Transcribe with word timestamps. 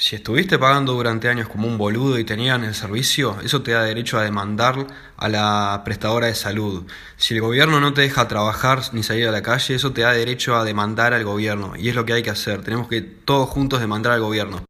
Si 0.00 0.14
estuviste 0.14 0.60
pagando 0.60 0.92
durante 0.92 1.28
años 1.28 1.48
como 1.48 1.66
un 1.66 1.76
boludo 1.76 2.20
y 2.20 2.24
tenían 2.24 2.62
el 2.62 2.76
servicio, 2.76 3.36
eso 3.42 3.62
te 3.62 3.72
da 3.72 3.82
derecho 3.82 4.16
a 4.16 4.22
demandar 4.22 4.86
a 5.16 5.28
la 5.28 5.82
prestadora 5.84 6.28
de 6.28 6.36
salud. 6.36 6.84
Si 7.16 7.34
el 7.34 7.40
gobierno 7.40 7.80
no 7.80 7.92
te 7.92 8.02
deja 8.02 8.28
trabajar 8.28 8.80
ni 8.92 9.02
salir 9.02 9.26
a 9.26 9.32
la 9.32 9.42
calle, 9.42 9.74
eso 9.74 9.92
te 9.92 10.02
da 10.02 10.12
derecho 10.12 10.54
a 10.54 10.62
demandar 10.62 11.14
al 11.14 11.24
gobierno. 11.24 11.72
Y 11.76 11.88
es 11.88 11.96
lo 11.96 12.04
que 12.04 12.12
hay 12.12 12.22
que 12.22 12.30
hacer. 12.30 12.62
Tenemos 12.62 12.86
que 12.86 13.00
todos 13.00 13.48
juntos 13.48 13.80
demandar 13.80 14.12
al 14.12 14.20
gobierno. 14.20 14.64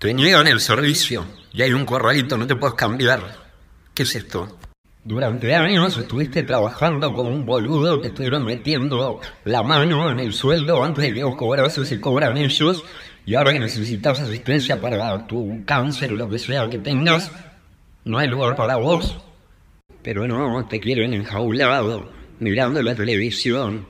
Te 0.00 0.12
niegan 0.12 0.48
el 0.48 0.58
servicio 0.58 1.24
y 1.52 1.62
hay 1.62 1.72
un 1.72 1.86
corralito, 1.86 2.36
no 2.36 2.48
te 2.48 2.56
puedes 2.56 2.74
cambiar. 2.74 3.36
¿Qué 3.94 4.02
es 4.02 4.16
esto? 4.16 4.58
Durante 5.04 5.54
años 5.54 5.96
estuviste 5.96 6.42
trabajando 6.42 7.12
como 7.12 7.28
un 7.28 7.46
boludo, 7.46 8.00
te 8.00 8.08
estuvieron 8.08 8.44
metiendo 8.44 9.20
la 9.44 9.62
mano 9.62 10.10
en 10.10 10.18
el 10.18 10.32
sueldo 10.32 10.82
antes 10.82 11.04
de 11.04 11.14
que 11.14 11.22
vos 11.22 11.36
cobrases 11.36 11.92
y 11.92 12.00
cobran 12.00 12.36
ellos. 12.36 12.82
Y 13.26 13.34
ahora 13.34 13.52
que 13.52 13.60
necesitas 13.60 14.20
asistencia 14.20 14.80
para 14.80 15.26
tu 15.26 15.64
cáncer 15.64 16.12
lo 16.12 16.28
que 16.28 16.38
sea 16.38 16.68
que 16.68 16.78
tengas, 16.78 17.32
no 18.04 18.18
hay 18.18 18.28
lugar 18.28 18.54
para 18.54 18.76
vos. 18.76 19.18
Pero 20.02 20.28
no, 20.28 20.66
te 20.66 20.78
quieren 20.78 21.14
enjaulado, 21.14 22.10
mirando 22.38 22.82
la 22.82 22.94
televisión. 22.94 23.86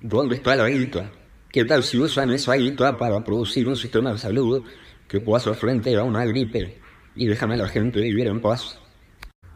¿Dónde 0.00 0.36
está 0.36 0.56
la 0.56 0.68
guita? 0.68 1.10
¿Qué 1.50 1.64
tal 1.66 1.82
si 1.82 1.98
usan 1.98 2.30
esa 2.30 2.54
guita 2.54 2.96
para 2.96 3.22
producir 3.22 3.68
un 3.68 3.76
sistema 3.76 4.12
de 4.12 4.18
salud 4.18 4.62
que 5.06 5.20
pueda 5.20 5.38
hacer 5.38 5.54
frente 5.54 5.94
a 5.94 6.02
una 6.02 6.24
gripe 6.24 6.80
y 7.14 7.26
dejan 7.26 7.52
a 7.52 7.56
la 7.56 7.68
gente 7.68 8.00
vivir 8.00 8.26
en 8.26 8.40
paz? 8.40 8.78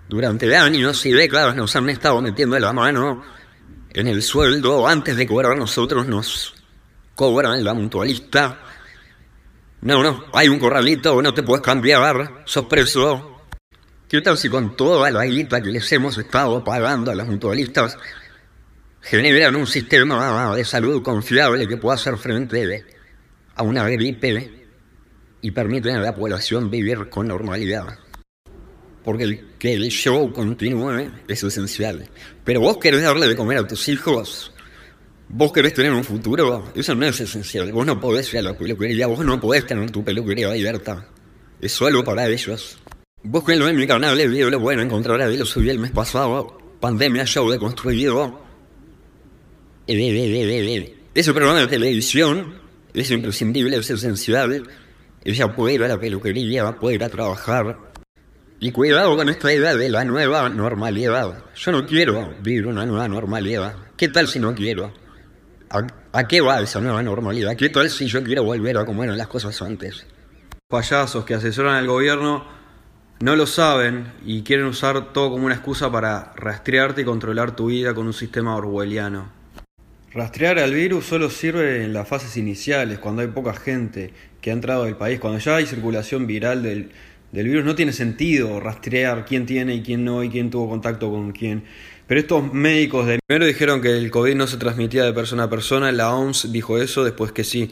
Durante 0.08 0.54
años 0.54 1.06
y 1.06 1.12
décadas 1.12 1.56
nos 1.56 1.74
han 1.74 1.88
estado 1.88 2.20
metiendo 2.20 2.58
la 2.58 2.72
mano 2.72 3.22
en 3.92 4.08
el 4.08 4.22
sueldo 4.22 4.86
antes 4.86 5.16
de 5.16 5.26
cobrar 5.26 5.56
nosotros 5.56 6.06
nos 6.06 6.54
cobran 7.14 7.62
la 7.62 7.74
mutualista 7.74 8.58
no, 9.82 10.02
no, 10.02 10.24
hay 10.32 10.48
un 10.48 10.58
corralito, 10.58 11.22
no 11.22 11.32
te 11.32 11.42
puedes 11.42 11.62
cambiar, 11.62 12.42
sos 12.44 12.66
preso. 12.66 13.40
¿Qué 14.08 14.20
tal 14.20 14.36
si 14.36 14.48
con 14.48 14.76
toda 14.76 15.10
la 15.10 15.24
guita 15.24 15.62
que 15.62 15.70
les 15.70 15.90
hemos 15.92 16.18
estado 16.18 16.62
pagando 16.62 17.10
a 17.10 17.14
las 17.14 17.28
mutualistas 17.28 17.96
generan 19.00 19.56
un 19.56 19.66
sistema 19.66 20.54
de 20.54 20.64
salud 20.64 21.02
confiable 21.02 21.66
que 21.66 21.78
pueda 21.78 21.94
hacer 21.94 22.18
frente 22.18 22.84
a 23.54 23.62
una 23.62 23.88
gripe 23.88 24.66
y 25.40 25.50
permiten 25.52 25.96
a 25.96 26.00
la 26.00 26.14
población 26.14 26.70
vivir 26.70 27.08
con 27.08 27.28
normalidad? 27.28 27.98
Porque 29.02 29.44
que 29.58 29.74
el 29.74 29.88
show 29.88 30.30
continúe 30.32 31.10
es 31.26 31.42
esencial. 31.42 32.06
Pero 32.44 32.60
vos 32.60 32.76
querés 32.76 33.02
darle 33.02 33.28
de 33.28 33.36
comer 33.36 33.58
a 33.58 33.66
tus 33.66 33.88
hijos 33.88 34.52
Vos 35.32 35.52
querés 35.52 35.74
tener 35.74 35.92
un 35.92 36.02
futuro, 36.02 36.72
eso 36.74 36.92
no 36.96 37.06
es 37.06 37.20
esencial. 37.20 37.70
Vos 37.70 37.86
no 37.86 38.00
podés 38.00 38.32
ir 38.34 38.40
a 38.40 38.42
la 38.42 38.58
peluquería, 38.58 39.06
vos 39.06 39.24
no 39.24 39.40
podés 39.40 39.64
tener 39.64 39.88
tu 39.92 40.02
peluquería 40.02 40.48
abierta. 40.48 41.06
Es 41.60 41.70
solo 41.70 42.02
para 42.02 42.26
ellos. 42.26 42.78
Vos 43.22 43.44
que 43.44 43.54
en 43.54 43.76
mi 43.76 43.86
canal 43.86 44.18
de 44.18 44.26
video 44.26 44.50
lo 44.50 44.60
pueden 44.60 44.80
encontrar 44.80 45.20
ahí, 45.20 45.36
lo 45.36 45.46
subí 45.46 45.70
el 45.70 45.78
mes 45.78 45.92
pasado. 45.92 46.58
Pandemia 46.80 47.24
Show 47.24 47.48
de 47.48 47.60
Construido. 47.60 48.40
Ese 49.86 51.32
programa 51.32 51.60
de 51.60 51.66
televisión 51.68 52.54
es 52.92 53.08
imprescindible, 53.12 53.76
es 53.76 53.88
esencial. 53.88 54.68
Ella 55.22 55.54
puede 55.54 55.74
ir 55.74 55.84
a 55.84 55.88
la 55.88 56.00
peluquería, 56.00 56.72
puede 56.72 56.96
ir 56.96 57.04
a 57.04 57.08
trabajar. 57.08 57.78
Y 58.58 58.72
cuidado 58.72 59.16
con 59.16 59.28
esta 59.28 59.54
idea 59.54 59.76
de 59.76 59.90
la 59.90 60.04
nueva 60.04 60.48
normalidad. 60.48 61.44
Yo 61.54 61.70
no 61.70 61.86
quiero 61.86 62.34
vivir 62.42 62.66
una 62.66 62.84
nueva 62.84 63.06
normalidad. 63.06 63.76
¿Qué 63.96 64.08
tal 64.08 64.26
si 64.26 64.40
no 64.40 64.56
quiero? 64.56 64.92
¿A, 65.72 66.26
qué 66.26 66.40
va 66.40 66.60
esa 66.60 66.80
nueva 66.80 67.00
normalidad? 67.00 67.54
¿Qué 67.54 67.68
tal 67.68 67.88
si 67.90 68.06
yo 68.08 68.24
quiero 68.24 68.42
volver 68.42 68.76
a 68.76 68.84
como 68.84 69.04
eran 69.04 69.16
las 69.16 69.28
cosas 69.28 69.62
antes? 69.62 70.04
Payasos 70.68 71.24
que 71.24 71.34
asesoran 71.34 71.76
al 71.76 71.86
gobierno 71.86 72.44
no 73.20 73.36
lo 73.36 73.46
saben 73.46 74.06
y 74.26 74.42
quieren 74.42 74.66
usar 74.66 75.12
todo 75.12 75.30
como 75.30 75.46
una 75.46 75.54
excusa 75.54 75.92
para 75.92 76.32
rastrearte 76.34 77.02
y 77.02 77.04
controlar 77.04 77.54
tu 77.54 77.66
vida 77.66 77.94
con 77.94 78.08
un 78.08 78.12
sistema 78.12 78.56
orwelliano. 78.56 79.30
Rastrear 80.12 80.58
al 80.58 80.74
virus 80.74 81.06
solo 81.06 81.30
sirve 81.30 81.84
en 81.84 81.92
las 81.92 82.08
fases 82.08 82.36
iniciales, 82.36 82.98
cuando 82.98 83.22
hay 83.22 83.28
poca 83.28 83.54
gente 83.54 84.12
que 84.40 84.50
ha 84.50 84.54
entrado 84.54 84.82
al 84.82 84.96
país, 84.96 85.20
cuando 85.20 85.38
ya 85.38 85.54
hay 85.54 85.66
circulación 85.66 86.26
viral 86.26 86.64
del, 86.64 86.90
del 87.30 87.46
virus, 87.46 87.64
no 87.64 87.76
tiene 87.76 87.92
sentido 87.92 88.58
rastrear 88.58 89.24
quién 89.24 89.46
tiene 89.46 89.76
y 89.76 89.82
quién 89.82 90.04
no 90.04 90.24
y 90.24 90.30
quién 90.30 90.50
tuvo 90.50 90.68
contacto 90.68 91.12
con 91.12 91.30
quién. 91.30 91.62
Pero 92.10 92.22
estos 92.22 92.52
médicos 92.52 93.06
de 93.06 93.20
primero 93.24 93.46
dijeron 93.46 93.80
que 93.80 93.96
el 93.96 94.10
COVID 94.10 94.34
no 94.34 94.48
se 94.48 94.56
transmitía 94.56 95.04
de 95.04 95.12
persona 95.12 95.44
a 95.44 95.48
persona, 95.48 95.92
la 95.92 96.12
OMS 96.12 96.50
dijo 96.50 96.82
eso, 96.82 97.04
después 97.04 97.30
que 97.30 97.44
sí. 97.44 97.70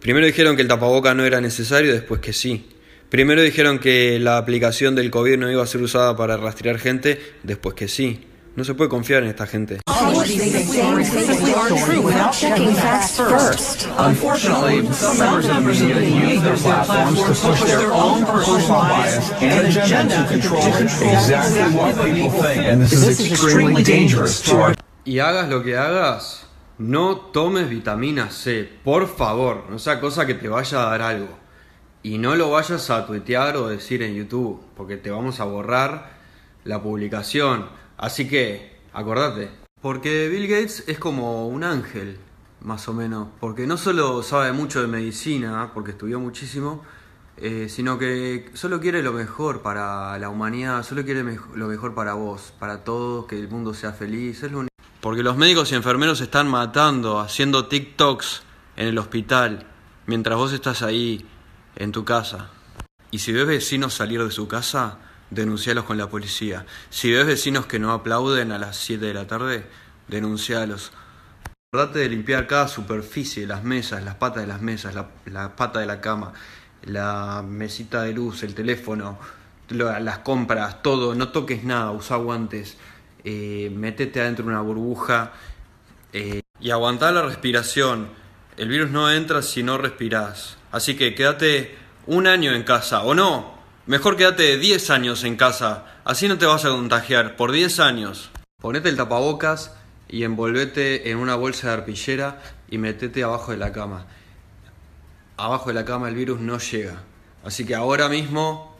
Primero 0.00 0.24
dijeron 0.24 0.54
que 0.54 0.62
el 0.62 0.68
tapaboca 0.68 1.14
no 1.14 1.24
era 1.24 1.40
necesario, 1.40 1.92
después 1.92 2.20
que 2.20 2.32
sí. 2.32 2.68
Primero 3.08 3.42
dijeron 3.42 3.80
que 3.80 4.20
la 4.20 4.38
aplicación 4.38 4.94
del 4.94 5.10
COVID 5.10 5.38
no 5.38 5.50
iba 5.50 5.64
a 5.64 5.66
ser 5.66 5.82
usada 5.82 6.16
para 6.16 6.36
rastrear 6.36 6.78
gente, 6.78 7.20
después 7.42 7.74
que 7.74 7.88
sí. 7.88 8.20
No 8.56 8.64
se 8.64 8.72
puede 8.72 8.88
confiar 8.88 9.22
en 9.22 9.28
esta 9.28 9.46
gente. 9.46 9.80
Y 25.04 25.18
hagas 25.18 25.48
lo 25.50 25.62
que 25.62 25.76
hagas, 25.76 26.46
no 26.78 27.16
tomes 27.16 27.68
vitamina 27.68 28.30
C, 28.30 28.66
por 28.82 29.06
favor, 29.06 29.66
no 29.68 29.78
sea 29.78 30.00
cosa 30.00 30.26
que 30.26 30.32
te 30.32 30.48
vaya 30.48 30.80
a 30.80 30.90
dar 30.90 31.02
algo. 31.02 31.38
Y 32.02 32.16
no 32.16 32.34
lo 32.36 32.52
vayas 32.52 32.88
a 32.88 33.06
tuitear 33.06 33.56
o 33.58 33.68
decir 33.68 34.02
en 34.02 34.14
YouTube, 34.14 34.62
porque 34.74 34.96
te 34.96 35.10
vamos 35.10 35.40
a 35.40 35.44
borrar 35.44 36.16
la 36.64 36.82
publicación 36.82 37.66
Así 37.98 38.28
que, 38.28 38.78
acordate. 38.92 39.50
Porque 39.80 40.28
Bill 40.28 40.48
Gates 40.48 40.84
es 40.86 40.98
como 40.98 41.48
un 41.48 41.64
ángel, 41.64 42.18
más 42.60 42.88
o 42.88 42.92
menos. 42.92 43.28
Porque 43.40 43.66
no 43.66 43.76
solo 43.76 44.22
sabe 44.22 44.52
mucho 44.52 44.82
de 44.82 44.88
medicina, 44.88 45.70
porque 45.72 45.92
estudió 45.92 46.20
muchísimo, 46.20 46.82
eh, 47.38 47.68
sino 47.68 47.98
que 47.98 48.50
solo 48.54 48.80
quiere 48.80 49.02
lo 49.02 49.12
mejor 49.12 49.62
para 49.62 50.18
la 50.18 50.28
humanidad, 50.28 50.82
solo 50.82 51.04
quiere 51.04 51.22
lo 51.22 51.68
mejor 51.68 51.94
para 51.94 52.14
vos, 52.14 52.52
para 52.58 52.84
todos, 52.84 53.26
que 53.26 53.38
el 53.38 53.48
mundo 53.48 53.74
sea 53.74 53.92
feliz. 53.92 54.42
Es 54.42 54.52
lo 54.52 54.66
Porque 55.00 55.22
los 55.22 55.36
médicos 55.36 55.72
y 55.72 55.74
enfermeros 55.74 56.20
están 56.20 56.48
matando, 56.48 57.20
haciendo 57.20 57.66
TikToks 57.66 58.42
en 58.76 58.88
el 58.88 58.98
hospital, 58.98 59.66
mientras 60.06 60.36
vos 60.36 60.52
estás 60.52 60.82
ahí 60.82 61.26
en 61.76 61.92
tu 61.92 62.04
casa. 62.04 62.50
Y 63.10 63.20
si 63.20 63.32
ves 63.32 63.46
vecinos 63.46 63.94
salir 63.94 64.22
de 64.22 64.30
su 64.30 64.48
casa, 64.48 64.98
denuncialos 65.30 65.84
con 65.84 65.98
la 65.98 66.08
policía. 66.08 66.66
Si 66.90 67.12
ves 67.12 67.26
vecinos 67.26 67.66
que 67.66 67.78
no 67.78 67.92
aplauden 67.92 68.52
a 68.52 68.58
las 68.58 68.76
7 68.76 69.04
de 69.04 69.14
la 69.14 69.26
tarde, 69.26 69.66
denuncialos. 70.08 70.92
Acordate 71.72 71.98
de 72.00 72.08
limpiar 72.08 72.46
cada 72.46 72.68
superficie, 72.68 73.46
las 73.46 73.64
mesas, 73.64 74.02
las 74.04 74.14
patas 74.14 74.42
de 74.42 74.46
las 74.46 74.62
mesas, 74.62 74.94
la, 74.94 75.56
pata 75.56 75.80
de 75.80 75.86
la 75.86 76.00
cama, 76.00 76.32
la 76.82 77.44
mesita 77.46 78.02
de 78.02 78.12
luz, 78.12 78.42
el 78.42 78.54
teléfono, 78.54 79.18
las 79.68 80.18
compras, 80.18 80.82
todo. 80.82 81.14
No 81.14 81.30
toques 81.30 81.64
nada, 81.64 81.90
usa 81.90 82.16
guantes, 82.16 82.78
eh, 83.24 83.70
metete 83.74 84.20
adentro 84.20 84.44
de 84.44 84.52
una 84.52 84.60
burbuja 84.60 85.32
eh, 86.12 86.42
y 86.60 86.70
aguantá 86.70 87.10
la 87.10 87.22
respiración. 87.22 88.08
El 88.56 88.68
virus 88.68 88.90
no 88.90 89.10
entra 89.10 89.42
si 89.42 89.62
no 89.62 89.76
respirás. 89.76 90.56
Así 90.72 90.96
que 90.96 91.14
quédate 91.14 91.76
un 92.06 92.26
año 92.26 92.52
en 92.52 92.62
casa, 92.62 93.02
o 93.02 93.14
no, 93.14 93.55
Mejor 93.86 94.16
quédate 94.16 94.58
10 94.58 94.90
años 94.90 95.22
en 95.22 95.36
casa, 95.36 95.84
así 96.04 96.26
no 96.26 96.38
te 96.38 96.46
vas 96.46 96.64
a 96.64 96.70
contagiar, 96.70 97.36
por 97.36 97.52
10 97.52 97.78
años. 97.78 98.32
Ponete 98.60 98.88
el 98.88 98.96
tapabocas 98.96 99.76
y 100.08 100.24
envolvete 100.24 101.08
en 101.08 101.18
una 101.18 101.36
bolsa 101.36 101.68
de 101.68 101.74
arpillera 101.74 102.42
y 102.68 102.78
metete 102.78 103.22
abajo 103.22 103.52
de 103.52 103.58
la 103.58 103.70
cama. 103.70 104.06
Abajo 105.36 105.68
de 105.68 105.74
la 105.74 105.84
cama 105.84 106.08
el 106.08 106.16
virus 106.16 106.40
no 106.40 106.58
llega. 106.58 107.04
Así 107.44 107.64
que 107.64 107.76
ahora 107.76 108.08
mismo 108.08 108.76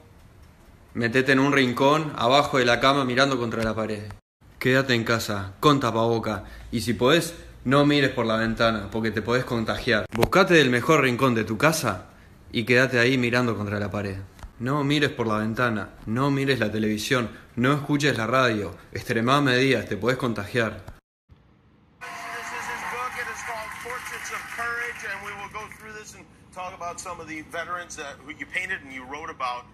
metete 0.94 1.30
en 1.30 1.38
un 1.38 1.52
rincón 1.52 2.12
abajo 2.16 2.58
de 2.58 2.64
la 2.64 2.80
cama 2.80 3.04
mirando 3.04 3.38
contra 3.38 3.62
la 3.62 3.76
pared. 3.76 4.02
Quédate 4.58 4.94
en 4.94 5.04
casa, 5.04 5.52
con 5.60 5.78
tapaboca. 5.78 6.46
Y 6.72 6.80
si 6.80 6.94
podés, 6.94 7.34
no 7.64 7.86
mires 7.86 8.10
por 8.10 8.26
la 8.26 8.38
ventana, 8.38 8.88
porque 8.90 9.12
te 9.12 9.22
podés 9.22 9.44
contagiar. 9.44 10.06
Buscate 10.12 10.60
el 10.60 10.70
mejor 10.70 11.02
rincón 11.02 11.36
de 11.36 11.44
tu 11.44 11.56
casa 11.56 12.06
y 12.50 12.64
quédate 12.64 12.98
ahí 12.98 13.16
mirando 13.18 13.56
contra 13.56 13.78
la 13.78 13.88
pared. 13.88 14.16
No 14.58 14.82
mires 14.84 15.10
por 15.10 15.26
la 15.26 15.36
ventana, 15.36 15.90
no 16.06 16.30
mires 16.30 16.58
la 16.58 16.72
televisión, 16.72 17.28
no 17.56 17.74
escuches 17.74 18.16
la 18.16 18.26
radio. 18.26 18.74
Extremad 18.90 19.42
medidas, 19.42 19.86
te 19.86 19.98
puedes 19.98 20.18
contagiar. 20.18 20.82
talk 26.54 26.74
about 26.74 26.98
some 26.98 27.20
of 27.20 27.28
the 27.28 27.42
veterans 27.52 27.96
that, 27.96 28.14
who 28.24 28.32
you 28.32 28.46
painted 28.46 28.80
and 28.82 28.90
you 28.90 29.04
wrote 29.04 29.28
about. 29.28 29.66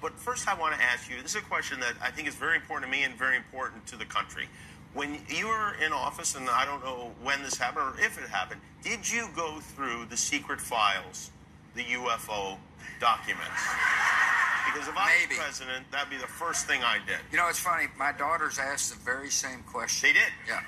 But 0.00 0.18
first, 0.18 0.48
I 0.48 0.54
want 0.54 0.74
to 0.74 0.82
ask 0.82 1.10
you 1.10 1.20
this 1.20 1.32
is 1.32 1.42
a 1.42 1.42
question 1.42 1.78
that 1.80 1.92
I 2.00 2.10
think 2.10 2.26
is 2.26 2.34
very 2.34 2.56
important 2.56 2.90
to 2.90 2.96
me 2.96 3.04
and 3.04 3.14
very 3.14 3.36
important 3.36 3.86
to 3.88 3.96
the 3.96 4.06
country. 4.06 4.48
When 4.94 5.18
you 5.28 5.48
were 5.48 5.74
in 5.84 5.92
office, 5.92 6.34
and 6.34 6.48
I 6.48 6.64
don't 6.64 6.82
know 6.82 7.12
when 7.22 7.42
this 7.42 7.58
happened 7.58 7.84
or 7.84 8.00
if 8.00 8.16
it 8.16 8.26
happened, 8.30 8.62
did 8.82 9.10
you 9.10 9.28
go 9.36 9.60
through 9.60 10.06
the 10.06 10.16
secret 10.16 10.62
files 10.62 11.30
the 11.74 11.82
UFO 11.82 12.56
documents? 13.00 13.60
Because 14.66 14.88
if 14.88 14.96
I 14.96 15.12
Maybe. 15.20 15.36
was 15.36 15.38
president, 15.38 15.90
that'd 15.92 16.10
be 16.10 16.16
the 16.16 16.26
first 16.26 16.66
thing 16.66 16.82
I 16.82 16.98
did. 17.06 17.18
You 17.30 17.38
know, 17.38 17.48
it's 17.48 17.58
funny. 17.58 17.86
My 17.98 18.12
daughters 18.12 18.58
asked 18.58 18.90
the 18.90 18.98
very 19.04 19.30
same 19.30 19.62
question. 19.62 20.08
They 20.08 20.14
did. 20.14 20.32
Yeah. 20.48 20.60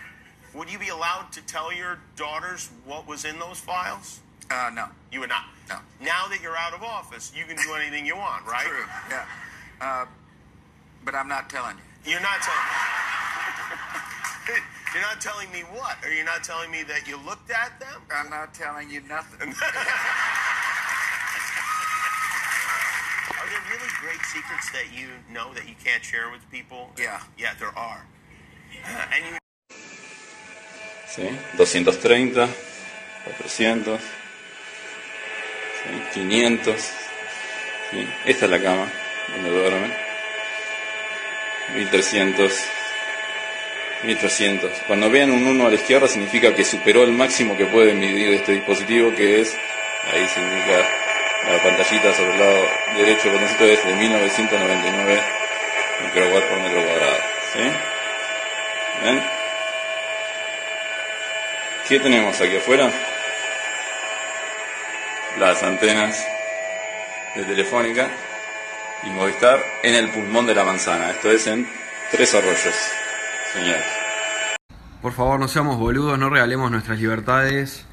Would 0.54 0.70
you 0.70 0.78
be 0.78 0.88
allowed 0.88 1.32
to 1.32 1.42
tell 1.42 1.72
your 1.72 1.98
daughters 2.16 2.70
what 2.84 3.06
was 3.06 3.24
in 3.24 3.38
those 3.38 3.58
files? 3.58 4.20
Uh, 4.50 4.70
no. 4.74 4.86
You 5.10 5.20
would 5.20 5.28
not. 5.28 5.44
No. 5.68 5.76
Now 6.00 6.28
that 6.28 6.40
you're 6.42 6.56
out 6.56 6.72
of 6.72 6.82
office, 6.82 7.32
you 7.36 7.44
can 7.44 7.56
do 7.56 7.74
anything 7.74 8.06
you 8.06 8.16
want, 8.16 8.46
right? 8.46 8.66
True. 8.66 8.84
Yeah. 9.10 9.26
Uh, 9.80 10.06
but 11.04 11.14
I'm 11.14 11.28
not 11.28 11.50
telling 11.50 11.76
you. 11.76 12.12
You're 12.12 12.20
not 12.20 12.40
telling. 12.40 12.60
You're 14.94 15.02
not 15.02 15.20
telling 15.20 15.50
me 15.52 15.60
what? 15.74 15.98
Are 16.04 16.12
you 16.12 16.24
not 16.24 16.44
telling 16.44 16.70
me 16.70 16.82
that 16.84 17.06
you 17.06 17.18
looked 17.26 17.50
at 17.50 17.78
them? 17.80 18.00
I'm 18.10 18.30
not 18.30 18.54
telling 18.54 18.88
you 18.88 19.02
nothing. 19.02 19.52
great 24.00 24.20
secrets 24.32 24.70
that 24.72 24.92
you 24.92 25.08
know 25.32 25.52
that 25.54 25.68
you 25.68 25.74
can't 25.82 26.04
share 26.04 26.30
with 26.30 26.42
people? 26.50 26.90
Yeah. 26.98 27.20
Yeah, 27.38 27.54
there 27.58 27.72
are. 27.76 28.04
And 29.12 29.24
you 29.24 29.38
¿sí? 31.08 31.28
230, 31.56 32.48
400, 33.24 34.00
¿sí? 35.82 36.20
500, 36.20 36.76
¿sí? 37.90 38.08
esta 38.26 38.44
es 38.44 38.50
la 38.50 38.60
cama 38.60 38.86
donde 39.32 39.50
duerme, 39.50 39.90
1300, 41.74 42.52
1300. 44.04 44.70
Cuando 44.86 45.10
vean 45.10 45.30
un 45.30 45.46
1 45.46 45.66
a 45.66 45.70
la 45.70 45.74
izquierda 45.74 46.06
significa 46.06 46.54
que 46.54 46.64
superó 46.64 47.02
el 47.02 47.12
máximo 47.12 47.56
que 47.56 47.66
puede 47.66 47.94
medir 47.94 48.34
este 48.34 48.52
dispositivo 48.52 49.14
que 49.14 49.40
es, 49.40 49.56
ahí 50.12 50.26
se 50.28 50.40
indica 50.40 51.05
la 51.44 51.62
pantallita 51.62 52.12
sobre 52.12 52.32
el 52.32 52.38
lado 52.38 52.66
derecho, 52.96 53.28
el 53.28 53.34
botoncito 53.34 53.64
es 53.64 53.84
de 53.84 53.94
1999 53.94 55.20
microwatt 56.04 56.44
por 56.44 56.60
metro 56.60 56.82
cuadrado. 56.82 57.16
¿sí? 57.52 57.60
¿Ven? 59.02 59.22
¿Qué 61.88 62.00
tenemos 62.00 62.40
aquí 62.40 62.56
afuera? 62.56 62.90
Las 65.38 65.62
antenas 65.62 66.26
de 67.36 67.44
Telefónica 67.44 68.08
y 69.04 69.10
Movistar 69.10 69.60
en 69.82 69.94
el 69.94 70.08
pulmón 70.08 70.46
de 70.46 70.54
la 70.54 70.64
manzana. 70.64 71.10
Esto 71.10 71.30
es 71.30 71.46
en 71.46 71.68
Tres 72.10 72.34
Arroyos. 72.34 72.74
Señal. 73.52 73.82
Por 75.02 75.12
favor, 75.12 75.38
no 75.38 75.46
seamos 75.46 75.78
boludos, 75.78 76.18
no 76.18 76.30
regalemos 76.30 76.70
nuestras 76.70 76.98
libertades, 76.98 77.86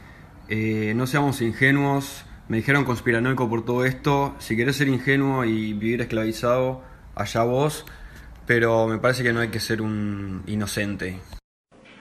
eh, 0.50 0.94
no 0.96 1.06
seamos 1.06 1.42
ingenuos. 1.42 2.25
Me 2.50 2.57
dijeron 2.57 2.84
conspiranoico 2.84 3.50
por 3.50 3.63
todo 3.63 3.86
esto. 3.86 4.36
Si 4.40 4.57
querés 4.57 4.75
ser 4.75 4.90
ingenuo 4.90 5.45
y 5.45 5.74
vivir 5.74 6.01
esclavizado, 6.01 6.81
allá 7.16 7.44
vos. 7.44 7.86
Pero 8.45 8.88
me 8.88 8.98
parece 8.98 9.24
que 9.24 9.31
no 9.31 9.40
hay 9.40 9.48
que 9.48 9.62
ser 9.62 9.81
un 9.81 10.44
inocente. 10.45 11.19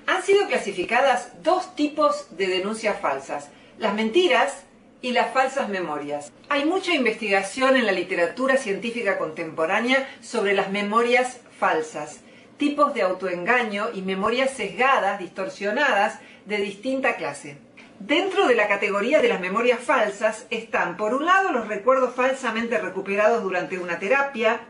Han 0.08 0.22
sido 0.22 0.48
clasificadas 0.48 1.32
dos 1.44 1.76
tipos 1.76 2.36
de 2.36 2.48
denuncias 2.48 3.00
falsas, 3.00 3.50
las 3.78 3.94
mentiras 3.94 4.64
y 5.00 5.12
las 5.12 5.32
falsas 5.32 5.68
memorias. 5.68 6.32
Hay 6.48 6.64
mucha 6.64 6.92
investigación 6.92 7.76
en 7.76 7.86
la 7.86 7.92
literatura 7.92 8.56
científica 8.56 9.18
contemporánea 9.18 10.08
sobre 10.20 10.54
las 10.54 10.72
memorias 10.72 11.40
falsas, 11.58 12.20
tipos 12.56 12.94
de 12.94 13.02
autoengaño 13.02 13.90
y 13.94 14.02
memorias 14.02 14.50
sesgadas, 14.50 15.20
distorsionadas, 15.20 16.18
de 16.46 16.58
distinta 16.58 17.14
clase. 17.14 17.58
Dentro 18.06 18.48
de 18.48 18.56
la 18.56 18.66
categoría 18.66 19.22
de 19.22 19.28
las 19.28 19.40
memorias 19.40 19.78
falsas 19.78 20.46
están, 20.50 20.96
por 20.96 21.14
un 21.14 21.24
lado, 21.24 21.52
los 21.52 21.68
recuerdos 21.68 22.12
falsamente 22.16 22.76
recuperados 22.78 23.44
durante 23.44 23.78
una 23.78 24.00
terapia, 24.00 24.62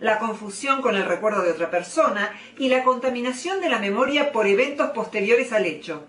la 0.00 0.18
confusión 0.18 0.80
con 0.80 0.96
el 0.96 1.04
recuerdo 1.04 1.42
de 1.42 1.50
otra 1.50 1.70
persona 1.70 2.32
y 2.56 2.70
la 2.70 2.84
contaminación 2.84 3.60
de 3.60 3.68
la 3.68 3.78
memoria 3.78 4.32
por 4.32 4.46
eventos 4.46 4.92
posteriores 4.92 5.52
al 5.52 5.66
hecho. 5.66 6.06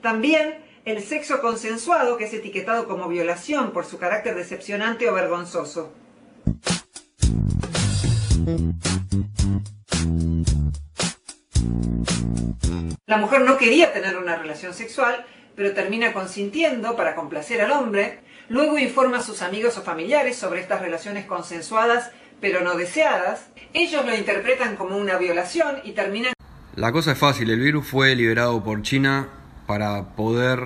También 0.00 0.64
el 0.86 1.02
sexo 1.02 1.42
consensuado, 1.42 2.16
que 2.16 2.24
es 2.24 2.32
etiquetado 2.32 2.88
como 2.88 3.06
violación 3.08 3.72
por 3.72 3.84
su 3.84 3.98
carácter 3.98 4.34
decepcionante 4.34 5.10
o 5.10 5.12
vergonzoso. 5.12 5.92
La 13.04 13.18
mujer 13.18 13.42
no 13.42 13.58
quería 13.58 13.92
tener 13.92 14.16
una 14.16 14.36
relación 14.36 14.72
sexual, 14.72 15.26
pero 15.56 15.72
termina 15.72 16.12
consintiendo 16.12 16.96
para 16.96 17.14
complacer 17.14 17.60
al 17.60 17.72
hombre. 17.72 18.20
Luego 18.48 18.78
informa 18.78 19.18
a 19.18 19.22
sus 19.22 19.42
amigos 19.42 19.78
o 19.78 19.82
familiares 19.82 20.36
sobre 20.36 20.60
estas 20.60 20.80
relaciones 20.80 21.26
consensuadas 21.26 22.10
pero 22.42 22.60
no 22.60 22.76
deseadas. 22.76 23.46
Ellos 23.72 24.04
lo 24.04 24.14
interpretan 24.14 24.76
como 24.76 24.98
una 24.98 25.16
violación 25.16 25.76
y 25.84 25.92
terminan 25.92 26.34
La 26.76 26.92
cosa 26.92 27.12
es 27.12 27.18
fácil, 27.18 27.48
el 27.48 27.60
virus 27.60 27.86
fue 27.86 28.14
liberado 28.14 28.62
por 28.62 28.82
China 28.82 29.28
para 29.66 30.14
poder 30.16 30.58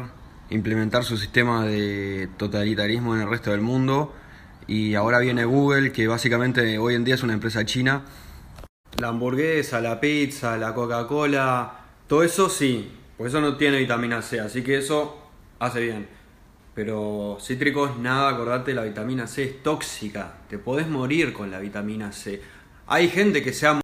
implementar 0.49 1.05
su 1.05 1.17
sistema 1.17 1.65
de 1.65 2.29
totalitarismo 2.38 3.15
en 3.15 3.23
el 3.23 3.29
resto 3.29 3.50
del 3.50 3.61
mundo 3.61 4.15
y 4.67 4.94
ahora 4.94 5.21
viene 5.21 5.44
Google, 5.44 5.93
que 5.93 6.09
básicamente 6.09 6.79
hoy 6.79 6.94
en 6.94 7.05
día 7.05 7.15
es 7.15 7.23
una 7.23 7.35
empresa 7.35 7.65
china. 7.65 8.03
La 8.99 9.09
hamburguesa, 9.09 9.81
la 9.81 10.00
pizza, 10.00 10.56
la 10.56 10.75
Coca-Cola, 10.75 11.81
todo 12.09 12.23
eso 12.23 12.49
sí, 12.49 12.91
pues 13.17 13.33
eso 13.33 13.41
no 13.41 13.57
tiene 13.57 13.79
vitamina 13.79 14.23
C, 14.23 14.41
así 14.41 14.63
que 14.63 14.79
eso 14.79 15.19
hace 15.59 15.81
bien. 15.81 16.09
Pero 16.75 17.39
cítricos, 17.41 17.99
nada, 17.99 18.29
acordate, 18.29 18.75
la 18.75 18.83
vitamina 18.83 19.27
C 19.27 19.45
es 19.45 19.63
tóxica, 19.63 20.35
te 20.49 20.59
podés 20.59 20.89
morir 20.89 21.33
con 21.33 21.51
la 21.51 21.59
vitamina 21.59 22.13
C. 22.13 22.43
Hay 22.87 23.09
gente 23.09 23.43
que 23.43 23.53
se 23.53 23.67
ha 23.67 23.81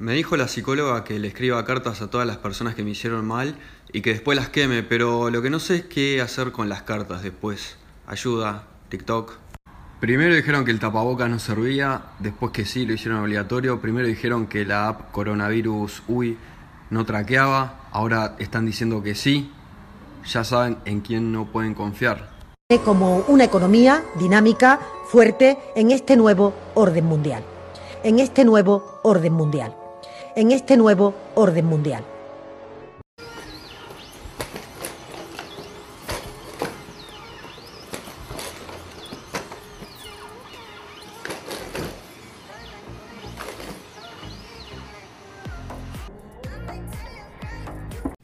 me 0.00 0.12
dijo 0.12 0.36
la 0.36 0.46
psicóloga 0.46 1.02
que 1.02 1.18
le 1.18 1.26
escriba 1.26 1.64
cartas 1.64 2.02
a 2.02 2.08
todas 2.08 2.24
las 2.24 2.36
personas 2.36 2.76
que 2.76 2.84
me 2.84 2.90
hicieron 2.90 3.26
mal 3.26 3.56
y 3.92 4.00
que 4.00 4.10
después 4.10 4.38
las 4.38 4.48
queme, 4.48 4.84
pero 4.84 5.28
lo 5.28 5.42
que 5.42 5.50
no 5.50 5.58
sé 5.58 5.76
es 5.76 5.84
qué 5.86 6.20
hacer 6.20 6.52
con 6.52 6.68
las 6.68 6.82
cartas 6.82 7.24
después. 7.24 7.76
Ayuda, 8.06 8.68
TikTok. 8.90 9.32
Primero 9.98 10.36
dijeron 10.36 10.64
que 10.64 10.70
el 10.70 10.78
tapabocas 10.78 11.28
no 11.28 11.40
servía, 11.40 12.02
después 12.20 12.52
que 12.52 12.64
sí, 12.64 12.86
lo 12.86 12.92
hicieron 12.92 13.20
obligatorio. 13.22 13.80
Primero 13.80 14.06
dijeron 14.06 14.46
que 14.46 14.64
la 14.64 14.86
app 14.86 15.10
Coronavirus 15.10 16.04
UI 16.06 16.38
no 16.90 17.04
traqueaba, 17.04 17.88
ahora 17.90 18.36
están 18.38 18.66
diciendo 18.66 19.02
que 19.02 19.14
sí. 19.14 19.50
Ya 20.26 20.44
saben 20.44 20.78
en 20.84 21.00
quién 21.00 21.32
no 21.32 21.46
pueden 21.46 21.74
confiar. 21.74 22.30
como 22.84 23.24
una 23.28 23.44
economía 23.44 24.04
dinámica, 24.18 24.78
fuerte, 25.06 25.58
en 25.74 25.90
este 25.90 26.16
nuevo 26.16 26.52
orden 26.74 27.06
mundial. 27.06 27.42
En 28.04 28.18
este 28.18 28.44
nuevo 28.44 29.00
orden 29.02 29.32
mundial. 29.32 29.74
En 30.36 30.52
este 30.52 30.76
nuevo 30.76 31.14
orden 31.34 31.64
mundial. 31.64 32.04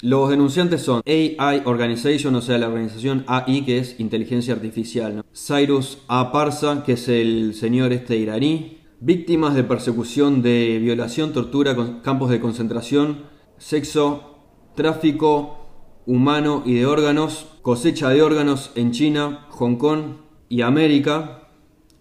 Los 0.05 0.29
denunciantes 0.29 0.83
son 0.83 1.01
AI 1.07 1.63
Organization, 1.65 2.35
o 2.35 2.43
sea, 2.43 2.59
la 2.59 2.69
organización 2.69 3.25
AI, 3.27 3.65
que 3.65 3.79
es 3.79 3.99
inteligencia 3.99 4.53
artificial. 4.53 5.25
Cyrus 5.35 5.97
A. 6.09 6.31
Parsa, 6.31 6.83
que 6.85 6.93
es 6.93 7.09
el 7.09 7.55
señor 7.55 7.91
este 7.95 8.19
iraní. 8.19 8.81
Víctimas 9.01 9.55
de 9.55 9.65
persecución, 9.65 10.43
de 10.43 10.79
violación, 10.79 11.33
tortura, 11.33 11.75
campos 12.03 12.29
de 12.29 12.39
concentración, 12.39 13.23
sexo, 13.57 14.41
tráfico 14.75 15.71
humano 16.05 16.63
y 16.67 16.75
de 16.75 16.85
órganos, 16.85 17.47
cosecha 17.63 18.11
de 18.11 18.21
órganos 18.21 18.73
en 18.75 18.93
China, 18.93 19.47
Hong 19.53 19.77
Kong 19.77 20.17
y 20.51 20.61
América 20.61 21.49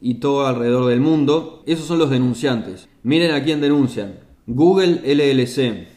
y 0.02 0.16
todo 0.16 0.46
alrededor 0.46 0.88
del 0.88 1.00
mundo. 1.00 1.64
Esos 1.66 1.86
son 1.86 2.00
los 2.00 2.10
denunciantes. 2.10 2.90
Miren 3.02 3.32
a 3.32 3.46
quién 3.46 3.62
denuncian. 3.62 4.20
Google 4.46 5.00
LLC, 5.06 5.93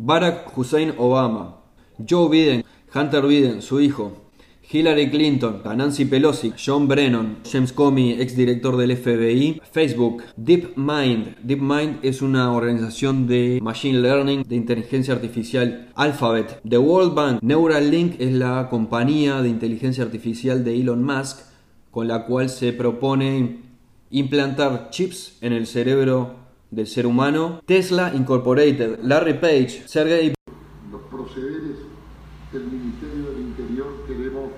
Barack 0.00 0.56
Hussein 0.56 0.94
Obama, 0.96 1.56
Joe 1.98 2.28
Biden, 2.28 2.64
Hunter 2.94 3.26
Biden, 3.26 3.60
su 3.60 3.80
hijo, 3.80 4.12
Hillary 4.70 5.10
Clinton, 5.10 5.60
Nancy 5.76 6.04
Pelosi, 6.04 6.52
John 6.56 6.86
Brennan, 6.86 7.38
James 7.42 7.72
Comey, 7.72 8.12
exdirector 8.12 8.76
del 8.76 8.96
FBI, 8.96 9.60
Facebook, 9.72 10.22
DeepMind. 10.36 11.38
DeepMind 11.42 11.98
es 12.02 12.22
una 12.22 12.52
organización 12.52 13.26
de 13.26 13.58
Machine 13.60 13.98
Learning, 13.98 14.44
de 14.44 14.54
inteligencia 14.54 15.14
artificial, 15.14 15.90
Alphabet, 15.96 16.60
The 16.68 16.78
World 16.78 17.14
Bank, 17.14 17.42
Neuralink 17.42 18.20
es 18.20 18.32
la 18.32 18.68
compañía 18.70 19.42
de 19.42 19.48
inteligencia 19.48 20.04
artificial 20.04 20.62
de 20.62 20.80
Elon 20.80 21.02
Musk, 21.02 21.40
con 21.90 22.06
la 22.06 22.24
cual 22.24 22.50
se 22.50 22.72
propone 22.72 23.62
implantar 24.10 24.90
chips 24.90 25.38
en 25.40 25.54
el 25.54 25.66
cerebro 25.66 26.47
del 26.70 26.86
ser 26.86 27.06
humano. 27.06 27.62
Tesla 27.66 28.12
Incorporated, 28.14 29.00
Larry 29.02 29.34
Page, 29.34 29.84
Sergey 29.86 30.34
los 30.90 31.02
procederes 31.02 31.78
del 32.52 32.64
Ministerio 32.64 33.30
del 33.30 33.40
Interior 33.40 33.86
queremos 34.06 34.50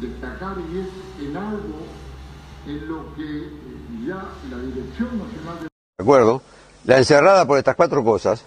destacar 0.00 0.56
y 0.72 0.80
es 0.80 1.28
en 1.28 1.36
algo 1.36 1.86
en 2.66 2.88
lo 2.88 3.14
que 3.14 3.48
ya 4.06 4.24
la 4.50 4.58
Dirección 4.58 5.18
Nacional 5.18 5.58
de... 5.60 5.62
¿De 5.62 6.02
acuerdo? 6.02 6.42
La 6.84 6.98
encerrada 6.98 7.46
por 7.46 7.58
estas 7.58 7.76
cuatro 7.76 8.02
cosas. 8.02 8.44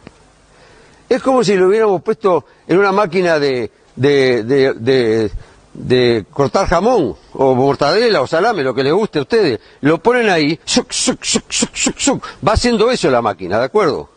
Es 1.08 1.22
como 1.22 1.44
si 1.44 1.56
lo 1.56 1.68
hubiéramos 1.68 2.02
puesto 2.02 2.46
en 2.68 2.80
una 2.80 2.92
máquina 2.92 3.40
de, 3.40 3.72
de, 3.96 4.44
de, 4.44 5.32
de, 5.76 6.26
cortar 6.32 6.68
jamón, 6.68 7.16
o 7.34 7.56
mortadela, 7.56 8.22
o 8.22 8.28
salame, 8.28 8.64
lo 8.64 8.74
que 8.74 8.84
les 8.84 8.94
guste 8.94 9.20
a 9.20 9.24
ustedes. 9.24 9.60
Lo 9.82 10.00
ponen 10.00 10.30
ahí, 10.30 10.60
suc, 10.66 10.92
suc, 10.92 11.24
suc, 11.24 12.26
va 12.46 12.54
haciendo 12.54 12.90
eso 12.90 13.10
la 13.10 13.22
máquina, 13.22 13.60
¿de 13.60 13.66
acuerdo? 13.66 14.10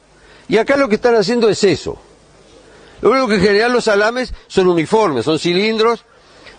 Y 0.48 0.56
acá 0.56 0.76
lo 0.76 0.88
que 0.88 0.94
están 0.94 1.14
haciendo 1.16 1.48
es 1.48 1.62
eso. 1.64 1.98
Lo 3.00 3.10
único 3.10 3.28
que 3.28 3.34
en 3.36 3.42
general 3.42 3.72
los 3.72 3.84
salames 3.84 4.32
son 4.46 4.68
uniformes, 4.68 5.24
son 5.24 5.38
cilindros, 5.38 6.04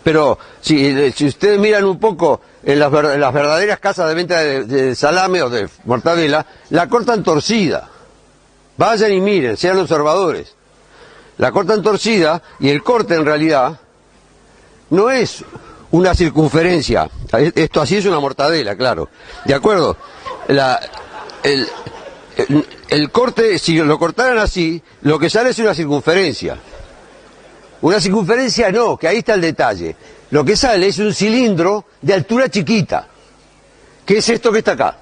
pero 0.04 0.38
si, 0.62 1.12
si 1.12 1.28
ustedes 1.28 1.60
miran 1.60 1.86
un 1.86 2.00
poco 2.00 2.42
en 2.64 2.80
las, 2.80 2.94
en 2.94 3.20
las 3.20 3.34
verdaderas 3.34 3.80
casas 3.80 4.08
de 4.08 4.16
venta 4.16 4.40
de, 4.40 4.64
de 4.64 4.96
salame 4.96 5.42
o 5.42 5.50
de 5.50 5.68
mortadela, 5.86 6.46
la 6.70 6.88
cortan 6.88 7.24
torcida. 7.24 7.90
Vayan 8.78 9.12
y 9.12 9.20
miren, 9.20 9.58
sean 9.58 9.78
observadores. 9.78 10.56
La 11.38 11.52
cortan 11.52 11.82
torcida 11.82 12.42
y 12.60 12.70
el 12.70 12.84
corte 12.84 13.16
en 13.16 13.26
realidad 13.26 13.80
no 14.90 15.10
es 15.10 15.44
una 15.92 16.14
circunferencia. 16.14 17.10
Esto 17.56 17.82
así 17.82 17.98
es 17.98 18.06
una 18.06 18.20
mortadela, 18.20 18.76
claro. 18.76 19.10
¿De 19.46 19.54
acuerdo? 19.54 19.98
La- 20.48 20.80
el, 21.44 23.12
corte, 23.12 23.58
si 23.60 23.78
lo 23.78 23.98
cortaran 23.98 24.38
así, 24.38 24.82
lo 25.02 25.20
que 25.20 25.30
sale 25.30 25.52
es 25.52 25.60
una 25.60 25.74
circunferencia. 25.74 26.58
Una 27.82 28.00
circunferencia 28.00 28.72
no, 28.72 28.98
que 28.98 29.08
ahí 29.08 29.18
está 29.18 29.36
el 29.36 29.42
detalle. 29.42 29.96
Lo 30.32 30.44
que 30.44 30.56
sale 30.56 30.88
es 30.88 31.00
un 31.00 31.14
cilindro 31.14 31.86
de 32.02 32.14
altura 32.14 32.50
chiquita. 32.50 33.08
¿Qué 34.06 34.18
es 34.18 34.30
esto 34.30 34.52
que 34.52 34.60
está 34.60 34.74
acá? 34.74 34.98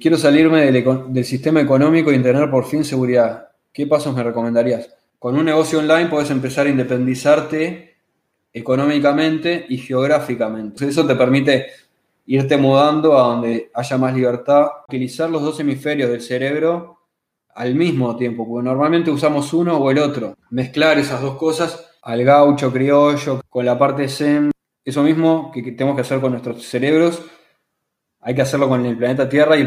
Quiero 0.00 0.16
salirme 0.16 0.70
del, 0.70 0.84
del 1.08 1.24
sistema 1.24 1.60
económico 1.60 2.12
y 2.12 2.22
tener 2.22 2.50
por 2.50 2.66
fin 2.66 2.84
seguridad. 2.84 3.48
¿Qué 3.72 3.86
pasos 3.86 4.14
me 4.14 4.22
recomendarías? 4.22 4.88
Con 5.18 5.36
un 5.36 5.44
negocio 5.44 5.78
online 5.78 6.08
puedes 6.08 6.30
empezar 6.30 6.66
a 6.66 6.70
independizarte 6.70 7.95
económicamente 8.56 9.66
y 9.68 9.76
geográficamente. 9.76 10.88
Eso 10.88 11.06
te 11.06 11.14
permite 11.14 11.66
irte 12.24 12.56
mudando 12.56 13.18
a 13.18 13.28
donde 13.28 13.70
haya 13.74 13.98
más 13.98 14.14
libertad. 14.14 14.68
Utilizar 14.88 15.28
los 15.28 15.42
dos 15.42 15.60
hemisferios 15.60 16.10
del 16.10 16.22
cerebro 16.22 17.00
al 17.54 17.74
mismo 17.74 18.16
tiempo, 18.16 18.48
porque 18.48 18.64
normalmente 18.64 19.10
usamos 19.10 19.52
uno 19.52 19.76
o 19.76 19.90
el 19.90 19.98
otro. 19.98 20.36
Mezclar 20.50 20.98
esas 20.98 21.20
dos 21.20 21.36
cosas 21.36 21.98
al 22.02 22.24
gaucho 22.24 22.72
criollo 22.72 23.42
con 23.48 23.66
la 23.66 23.78
parte 23.78 24.08
zen. 24.08 24.50
Eso 24.82 25.02
mismo 25.02 25.50
que, 25.52 25.62
tenemos 25.62 25.94
que 25.94 26.02
hacer 26.02 26.20
con 26.20 26.32
nuestros 26.32 26.64
cerebros, 26.64 27.22
hay 28.20 28.34
que 28.34 28.42
hacerlo 28.42 28.68
con 28.68 28.86
el 28.86 28.96
planeta 28.96 29.28
Tierra 29.28 29.58
y 29.58 29.66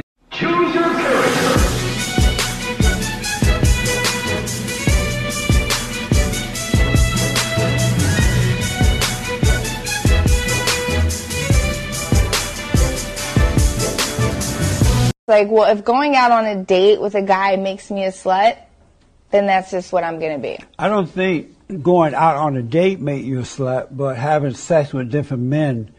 Like, 15.29 15.49
well, 15.49 15.71
if 15.71 15.85
going 15.85 16.15
out 16.15 16.31
on 16.31 16.45
a 16.45 16.63
date 16.63 16.99
with 16.99 17.15
a 17.15 17.21
guy 17.21 17.55
makes 17.55 17.91
me 17.91 18.03
a 18.03 18.09
slut, 18.09 18.57
then 19.31 19.45
that's 19.45 19.69
just 19.69 19.93
what 19.93 20.03
I'm 20.03 20.19
gonna 20.19 20.39
be. 20.39 20.57
I 20.77 20.89
don't 20.89 21.05
think 21.05 21.83
going 21.83 22.15
out 22.15 22.35
on 22.35 22.57
a 22.57 22.63
date 22.63 22.99
make 22.99 23.23
you 23.23 23.39
a 23.39 23.43
slut, 23.43 23.89
but 23.91 24.17
having 24.17 24.55
sex 24.55 24.91
with 24.91 25.11
different 25.11 25.43
men 25.43 25.93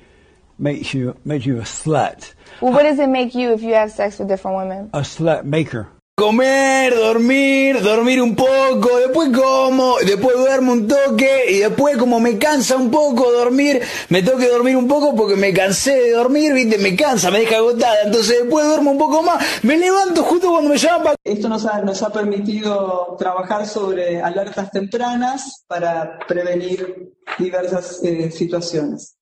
makes 0.59 0.93
you 0.93 1.17
makes 1.25 1.47
you 1.47 1.59
a 1.59 1.63
slut. 1.63 2.35
Well, 2.61 2.73
what 2.73 2.83
does 2.83 2.99
it 2.99 3.09
make 3.09 3.35
you 3.35 3.53
if 3.53 3.63
you 3.63 3.75
have 3.75 3.93
sex 3.93 4.19
with 4.19 4.29
different 4.29 4.57
women? 4.57 4.91
A 4.93 5.01
slut 5.01 5.45
maker. 5.45 5.89
Comer, 6.21 6.95
dormir, 6.95 7.81
dormir 7.81 8.21
un 8.21 8.37
poco, 8.37 8.99
después 8.99 9.31
como, 9.31 9.97
después 10.01 10.37
duermo 10.37 10.73
un 10.73 10.87
toque 10.87 11.45
y 11.49 11.61
después 11.61 11.97
como 11.97 12.21
me 12.21 12.37
cansa 12.37 12.77
un 12.77 12.91
poco 12.91 13.33
dormir, 13.33 13.81
me 14.11 14.23
tengo 14.23 14.37
que 14.37 14.51
dormir 14.51 14.77
un 14.77 14.87
poco 14.87 15.17
porque 15.17 15.35
me 15.37 15.51
cansé 15.55 15.95
de 15.99 16.11
dormir, 16.11 16.53
viste, 16.53 16.77
me 16.77 16.95
cansa, 16.95 17.31
me 17.31 17.39
deja 17.39 17.57
agotada, 17.57 18.03
entonces 18.05 18.41
después 18.41 18.67
duermo 18.67 18.91
un 18.91 18.99
poco 18.99 19.23
más, 19.23 19.43
me 19.63 19.79
levanto 19.79 20.23
justo 20.23 20.51
cuando 20.51 20.69
me 20.69 20.77
llaman 20.77 21.05
para... 21.05 21.17
Esto 21.25 21.49
nos 21.49 21.65
ha, 21.65 21.81
nos 21.81 22.03
ha 22.03 22.13
permitido 22.13 23.17
trabajar 23.19 23.67
sobre 23.67 24.21
alertas 24.21 24.71
tempranas 24.71 25.65
para 25.67 26.19
prevenir 26.29 27.15
diversas 27.39 28.05
eh, 28.05 28.31
situaciones. 28.31 29.17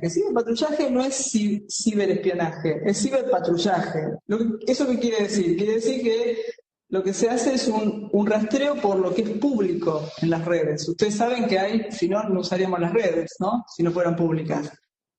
El 0.00 0.10
ciberpatrullaje 0.10 0.90
no 0.90 1.02
es 1.04 1.34
ci- 1.34 1.64
ciberespionaje, 1.68 2.80
es 2.84 3.02
ciberpatrullaje. 3.02 4.00
¿Eso 4.66 4.86
qué 4.88 4.98
quiere 4.98 5.24
decir? 5.24 5.56
Quiere 5.56 5.74
decir 5.74 6.02
que 6.02 6.38
lo 6.88 7.02
que 7.02 7.12
se 7.12 7.28
hace 7.28 7.54
es 7.54 7.68
un, 7.68 8.10
rastreo 8.26 8.76
por 8.76 8.98
lo 8.98 9.14
que 9.14 9.22
es 9.22 9.30
público 9.30 10.02
en 10.20 10.30
las 10.30 10.44
redes. 10.44 10.88
Ustedes 10.88 11.16
saben 11.16 11.46
que 11.46 11.58
hay, 11.58 11.90
si 11.92 12.08
no, 12.08 12.22
no 12.24 12.40
usaríamos 12.40 12.80
las 12.80 12.92
redes, 12.92 13.34
¿no? 13.38 13.64
Si 13.74 13.82
no 13.82 13.92
fueran 13.92 14.16
públicas. 14.16 14.70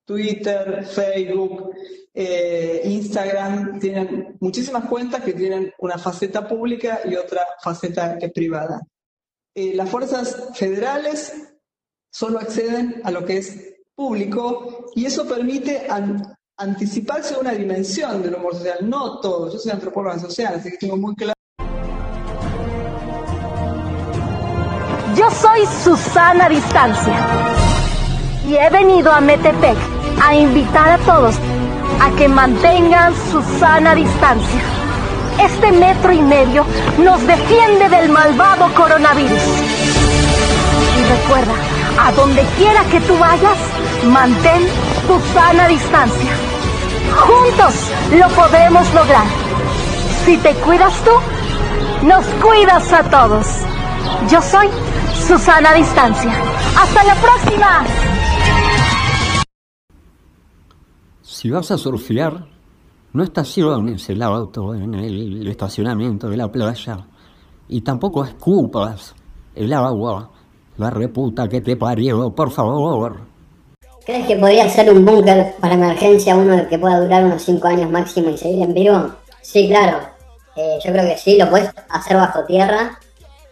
Twitter, 0.05 0.85
Facebook, 0.85 1.71
eh, 2.13 2.81
Instagram, 2.85 3.79
tienen 3.79 4.37
muchísimas 4.39 4.85
cuentas 4.85 5.23
que 5.23 5.33
tienen 5.33 5.71
una 5.79 5.97
faceta 5.97 6.47
pública 6.47 7.01
y 7.05 7.15
otra 7.15 7.41
faceta 7.63 8.17
que 8.17 8.29
privada. 8.29 8.81
Eh, 9.55 9.73
las 9.75 9.89
fuerzas 9.89 10.49
federales 10.55 11.31
solo 12.11 12.39
acceden 12.39 13.01
a 13.03 13.11
lo 13.11 13.23
que 13.25 13.37
es 13.37 13.73
público 13.95 14.88
y 14.95 15.05
eso 15.05 15.25
permite 15.27 15.88
an- 15.89 16.35
anticiparse 16.57 17.35
una 17.39 17.51
dimensión 17.51 18.21
del 18.21 18.35
humor 18.35 18.55
social, 18.55 18.77
no 18.81 19.19
todo. 19.19 19.51
Yo 19.51 19.59
soy 19.59 19.71
antropóloga 19.71 20.19
social, 20.19 20.55
así 20.55 20.71
que 20.71 20.77
tengo 20.77 20.97
muy 20.97 21.15
claro. 21.15 21.33
Yo 25.15 25.29
soy 25.31 25.62
Susana 25.83 26.50
Distancia 26.50 27.13
y 28.47 28.55
he 28.55 28.69
venido 28.69 29.12
a 29.12 29.21
Metepec 29.21 29.77
a 30.21 30.35
invitar 30.35 30.89
a 30.91 30.97
todos 31.00 31.35
a 32.01 32.09
que 32.17 32.27
mantengan 32.27 33.13
su 33.31 33.41
sana 33.59 33.93
distancia. 33.95 34.59
Este 35.39 35.71
metro 35.71 36.12
y 36.13 36.21
medio 36.21 36.65
nos 37.00 37.25
defiende 37.25 37.89
del 37.89 38.09
malvado 38.09 38.73
coronavirus. 38.75 39.41
Y 41.00 41.03
recuerda, 41.21 41.53
a 42.03 42.12
donde 42.12 42.43
quiera 42.57 42.83
que 42.91 43.00
tú 43.01 43.17
vayas, 43.17 43.57
mantén 44.05 44.63
tu 45.07 45.19
sana 45.33 45.67
distancia. 45.67 46.31
Juntos 47.15 47.74
lo 48.12 48.27
podemos 48.36 48.93
lograr. 48.93 49.25
Si 50.25 50.38
te 50.38 50.53
cuidas 50.55 50.93
tú, 51.05 51.12
nos 52.05 52.25
cuidas 52.43 52.91
a 52.91 53.03
todos. 53.10 53.48
Yo 54.29 54.41
soy 54.41 54.67
Susana 55.27 55.74
Distancia. 55.74 56.33
¡Hasta 56.77 57.03
la 57.05 57.15
próxima! 57.15 57.86
Si 61.22 61.50
vas 61.50 61.72
a 61.72 61.77
surfear, 61.77 62.45
no 63.13 63.24
estaciones 63.24 64.10
el 64.10 64.22
auto 64.22 64.75
en 64.75 64.93
el 64.93 65.48
estacionamiento 65.48 66.27
de 66.27 66.38
la 66.38 66.51
playa 66.51 67.05
y 67.69 67.81
tampoco 67.81 68.25
escupas 68.25 69.15
el 69.55 69.72
agua. 69.72 70.29
La 70.77 70.89
reputa 70.89 71.47
que 71.47 71.61
te 71.61 71.75
parió, 71.75 72.31
por 72.33 72.51
favor. 72.51 73.17
¿Crees 74.05 74.27
que 74.27 74.35
podría 74.35 74.67
ser 74.69 74.91
un 74.91 75.05
búnker 75.05 75.55
para 75.59 75.75
emergencia 75.75 76.35
uno 76.35 76.67
que 76.67 76.77
pueda 76.77 76.99
durar 76.99 77.23
unos 77.23 77.41
5 77.43 77.67
años 77.67 77.89
máximo 77.89 78.29
y 78.29 78.37
seguir 78.37 78.63
en 78.63 78.73
vivo? 78.73 79.11
Sí, 79.41 79.67
claro. 79.67 79.99
Eh, 80.55 80.77
yo 80.83 80.91
creo 80.91 81.05
que 81.05 81.17
sí, 81.17 81.37
lo 81.37 81.49
puedes 81.49 81.69
hacer 81.89 82.17
bajo 82.17 82.43
tierra. 82.45 82.99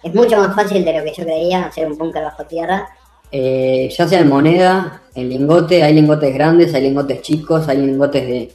Es 0.03 0.13
mucho 0.13 0.37
más 0.37 0.55
fácil 0.55 0.83
de 0.83 0.97
lo 0.97 1.03
que 1.03 1.13
yo 1.13 1.23
creía 1.23 1.65
hacer 1.65 1.89
un 1.89 1.97
búnker 1.97 2.23
bajo 2.23 2.43
tierra. 2.45 2.89
Eh, 3.31 3.89
ya 3.95 4.07
sea 4.07 4.19
en 4.19 4.29
moneda, 4.29 5.01
en 5.15 5.29
lingote, 5.29 5.83
hay 5.83 5.93
lingotes 5.93 6.33
grandes, 6.33 6.73
hay 6.73 6.81
lingotes 6.81 7.21
chicos, 7.21 7.67
hay 7.69 7.77
lingotes 7.77 8.27
de, 8.27 8.51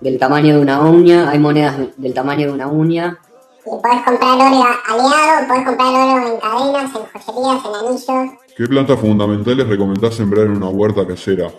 del 0.00 0.18
tamaño 0.18 0.54
de 0.54 0.60
una 0.60 0.80
uña, 0.80 1.30
hay 1.30 1.38
monedas 1.38 1.76
del 1.96 2.14
tamaño 2.14 2.46
de 2.46 2.52
una 2.52 2.68
uña. 2.68 3.18
Y 3.66 3.70
comprar 3.70 4.02
oro 4.06 4.64
aliado, 4.88 5.48
podés 5.48 5.66
comprar 5.66 5.94
oro 5.94 6.28
en 6.28 6.40
cadenas, 6.40 6.90
en 6.94 7.20
joyerías, 7.20 7.64
en 7.64 7.74
anillos. 7.74 8.38
¿Qué 8.56 8.66
plantas 8.66 8.98
fundamentales 9.00 9.66
recomendás 9.68 10.14
sembrar 10.14 10.46
en 10.46 10.52
una 10.52 10.68
huerta 10.68 11.06
casera? 11.06 11.50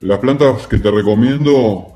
Las 0.00 0.18
plantas 0.18 0.66
que 0.66 0.78
te 0.78 0.90
recomiendo 0.90 1.86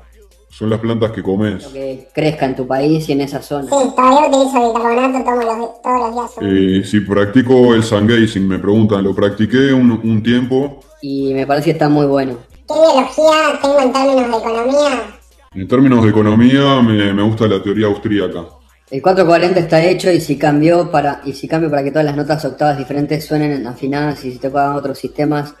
son 0.49 0.69
las 0.69 0.79
plantas 0.79 1.11
que 1.11 1.23
comes. 1.23 1.65
que 1.67 2.09
crezca 2.13 2.45
en 2.45 2.55
tu 2.55 2.67
país 2.67 3.07
y 3.09 3.13
en 3.13 3.21
esa 3.21 3.41
zona. 3.41 3.63
Sí, 3.63 3.89
todavía 3.95 4.27
utilizo 4.27 4.67
bicarbonato 4.73 5.31
los, 5.31 5.81
todos 5.81 5.99
los 5.99 6.13
días. 6.13 6.31
Eh, 6.41 6.83
si 6.85 6.99
practico 7.01 7.73
el 7.73 7.83
sun 7.83 8.07
gazing, 8.07 8.47
me 8.47 8.59
preguntan, 8.59 9.03
lo 9.03 9.15
practiqué 9.15 9.73
un, 9.73 9.91
un 9.91 10.21
tiempo. 10.21 10.79
Y 11.01 11.33
me 11.33 11.47
parece 11.47 11.65
que 11.65 11.71
está 11.71 11.89
muy 11.89 12.05
bueno. 12.05 12.37
¿Qué 12.67 12.73
ideología 12.73 13.59
tengo 13.61 13.79
en 13.79 13.93
términos 13.93 14.31
de 14.31 14.37
economía? 14.37 15.19
En 15.55 15.67
términos 15.67 16.03
de 16.03 16.09
economía, 16.09 16.81
me, 16.81 17.13
me 17.13 17.23
gusta 17.23 17.47
la 17.47 17.61
teoría 17.61 17.87
austríaca. 17.87 18.45
El 18.91 19.01
440 19.01 19.59
está 19.59 19.81
hecho 19.83 20.11
y 20.11 20.21
si 20.21 20.37
cambió 20.37 20.91
para 20.91 21.21
y 21.25 21.33
si 21.33 21.47
cambio 21.47 21.69
para 21.69 21.83
que 21.83 21.91
todas 21.91 22.05
las 22.05 22.15
notas 22.15 22.43
octavas 22.45 22.77
diferentes 22.77 23.25
suenen 23.25 23.65
afinadas 23.65 24.23
y 24.25 24.31
si 24.33 24.37
te 24.39 24.49
pagan 24.49 24.75
otros 24.75 24.97
sistemas 24.99 25.53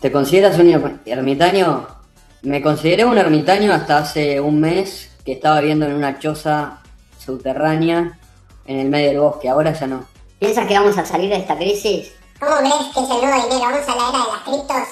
¿Te 0.00 0.12
consideras 0.12 0.58
un 0.58 0.66
er- 0.70 0.98
ermitaño? 1.06 1.86
Me 2.42 2.60
consideré 2.60 3.04
un 3.06 3.16
ermitaño 3.16 3.72
hasta 3.72 3.98
hace 3.98 4.38
un 4.38 4.60
mes 4.60 5.10
que 5.24 5.32
estaba 5.32 5.60
viviendo 5.60 5.86
en 5.86 5.94
una 5.94 6.18
choza 6.18 6.80
subterránea 7.18 8.18
en 8.66 8.78
el 8.80 8.88
medio 8.90 9.08
del 9.08 9.20
bosque. 9.20 9.48
Ahora 9.48 9.72
ya 9.72 9.86
no. 9.86 10.04
¿Piensas 10.38 10.66
que 10.66 10.74
vamos 10.78 10.96
a 10.98 11.06
salir 11.06 11.30
de 11.30 11.36
esta 11.36 11.56
crisis? 11.56 12.12
¿Cómo 12.38 12.54
crees 12.58 12.74
que 12.94 13.00
es 13.00 13.10
el 13.10 13.26
nuevo 13.26 13.42
dinero? 13.48 13.60
¿Vamos 13.62 13.88
a 13.88 13.96
la 13.96 14.08
era 14.10 14.18
de 14.18 14.32
las 14.32 14.42
criptos? 14.44 14.88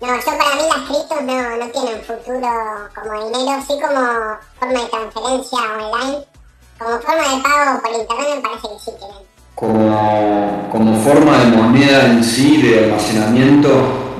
No, 0.00 0.08
yo 0.08 0.38
para 0.38 0.54
mí 0.56 0.62
las 0.68 0.90
criptos 0.90 1.22
no, 1.22 1.56
no 1.56 1.70
tienen 1.70 2.02
futuro 2.02 2.48
como 2.94 3.24
dinero, 3.28 3.62
sí 3.66 3.74
como 3.80 4.36
forma 4.58 4.80
de 4.82 4.88
transferencia 4.88 5.58
online. 5.78 6.24
Como 6.78 7.00
forma 7.00 7.36
de 7.36 7.42
pago 7.42 7.82
por 7.82 7.90
internet 7.90 8.28
me 8.36 8.40
parece 8.40 8.68
que 8.68 8.78
sí 8.78 8.90
tienen. 8.98 9.28
Como, 9.54 10.68
como 10.70 11.00
forma 11.00 11.38
de 11.38 11.56
moneda 11.56 12.06
en 12.06 12.22
sí, 12.22 12.62
de 12.62 12.84
almacenamiento 12.84 13.68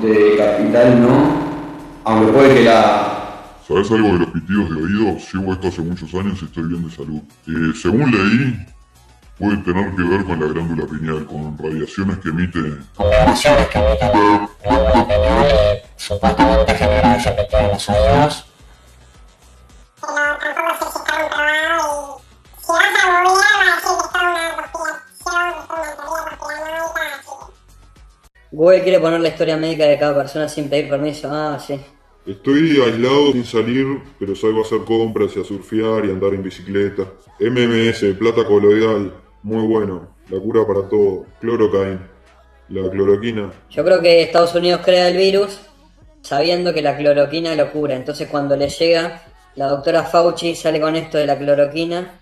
de 0.03 0.37
capital, 0.37 1.01
no. 1.01 1.49
Aunque 2.05 2.33
puede 2.33 2.55
que 2.55 2.65
la, 2.65 3.19
¿Sabes 3.69 3.91
algo 3.91 4.09
de 4.09 4.19
los 4.21 4.31
pitidos 4.31 4.71
de 4.71 4.77
oído? 4.77 5.19
Llevo 5.31 5.53
esto 5.53 5.69
hace 5.69 5.83
muchos 5.83 6.15
años 6.15 6.39
y 6.41 6.47
estoy 6.47 6.63
bien 6.65 6.89
de 6.89 6.97
salud. 6.97 7.21
Eh, 7.47 7.73
según 7.79 8.11
leí, 8.11 8.67
puede 9.39 9.59
tener 9.59 9.95
que 9.95 10.03
ver 10.05 10.25
con 10.25 10.41
la 10.41 10.47
glándula 10.47 10.87
pineal, 10.87 11.27
con 11.27 11.59
radiaciones 11.59 12.17
que 12.17 12.31
emite... 12.31 12.61
Radiaciones 12.99 13.69
que 13.69 13.79
emite 13.79 14.05
la 14.07 14.11
glándula 14.65 15.07
pineal 15.07 15.83
supuestamente 15.99 16.75
genera 16.77 17.15
en 17.15 17.69
los 17.69 17.89
oídos. 17.91 18.47
Pero 20.01 20.55
tampoco 20.55 21.05
Google 28.59 28.83
quiere 28.83 28.99
poner 28.99 29.21
la 29.21 29.29
historia 29.29 29.57
médica 29.57 29.85
de 29.85 29.97
cada 29.97 30.17
persona 30.17 30.49
sin 30.49 30.69
pedir 30.69 30.89
permiso. 30.89 31.29
Ah, 31.31 31.61
sí. 31.65 31.79
Estoy 32.27 32.81
aislado 32.81 33.31
sin 33.31 33.45
salir, 33.45 33.87
pero 34.19 34.35
salgo 34.35 34.59
a 34.59 34.63
hacer 34.63 34.81
compras 34.81 35.31
y 35.37 35.41
a 35.41 35.45
surfear 35.45 36.05
y 36.05 36.11
andar 36.11 36.35
en 36.35 36.43
bicicleta. 36.43 37.05
MMS, 37.39 38.17
plata 38.19 38.45
coloidal, 38.45 39.15
muy 39.45 39.65
bueno. 39.65 40.09
La 40.29 40.41
cura 40.41 40.67
para 40.67 40.89
todo. 40.89 41.27
Clorocaine. 41.41 42.01
La 42.71 42.91
cloroquina. 42.91 43.53
Yo 43.71 43.85
creo 43.85 44.01
que 44.01 44.23
Estados 44.23 44.53
Unidos 44.57 44.81
crea 44.85 45.07
el 45.07 45.17
virus 45.17 45.61
sabiendo 46.23 46.75
que 46.75 46.83
la 46.83 46.97
cloroquina 46.97 47.55
lo 47.55 47.71
cura. 47.71 47.95
Entonces 47.95 48.27
cuando 48.27 48.57
le 48.57 48.69
llega, 48.69 49.23
la 49.55 49.69
doctora 49.69 50.03
Fauci 50.03 50.57
sale 50.57 50.81
con 50.81 50.97
esto 50.97 51.17
de 51.17 51.27
la 51.27 51.39
cloroquina. 51.39 52.21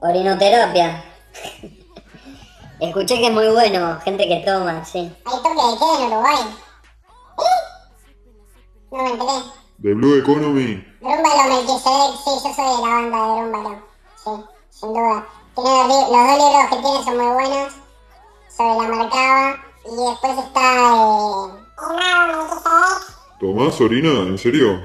Orinoterapia. 0.00 1.04
Escuché 2.80 3.18
que 3.18 3.26
es 3.26 3.32
muy 3.32 3.48
bueno, 3.48 4.00
gente 4.00 4.26
que 4.26 4.42
toma, 4.44 4.84
sí. 4.84 4.98
¿Hay 4.98 5.36
toque 5.42 5.48
de 5.50 5.78
queda 5.78 5.98
en 5.98 6.12
Uruguay? 6.12 6.36
¿Eh? 7.38 7.60
No 8.90 9.02
me 9.02 9.10
enteré. 9.10 9.32
De 9.78 9.94
Blue 9.94 10.18
Economy. 10.18 10.84
Drúmbalo, 11.00 11.54
Melquisedec, 11.54 12.16
sí, 12.24 12.30
yo 12.42 12.54
soy 12.54 12.64
de 12.64 12.82
la 12.82 12.88
banda 12.88 13.18
de 13.18 13.40
Drúmbalo. 13.40 13.82
Sí, 14.16 14.30
sin 14.70 14.88
duda. 14.94 15.26
Tiene 15.54 15.70
los, 15.70 15.88
los 15.88 16.26
dos 16.26 16.38
libros 16.38 16.66
que 16.70 16.76
tiene 16.76 17.04
son 17.04 17.16
muy 17.18 17.32
buenos. 17.34 17.72
Sobre 18.56 18.88
la 18.88 18.96
marcaba. 18.96 19.56
Y 19.84 20.08
después 20.08 20.38
está 20.38 20.64
eh. 20.86 21.60
¿Tomás 23.40 23.80
orina? 23.80 24.10
¿En 24.20 24.38
serio? 24.38 24.80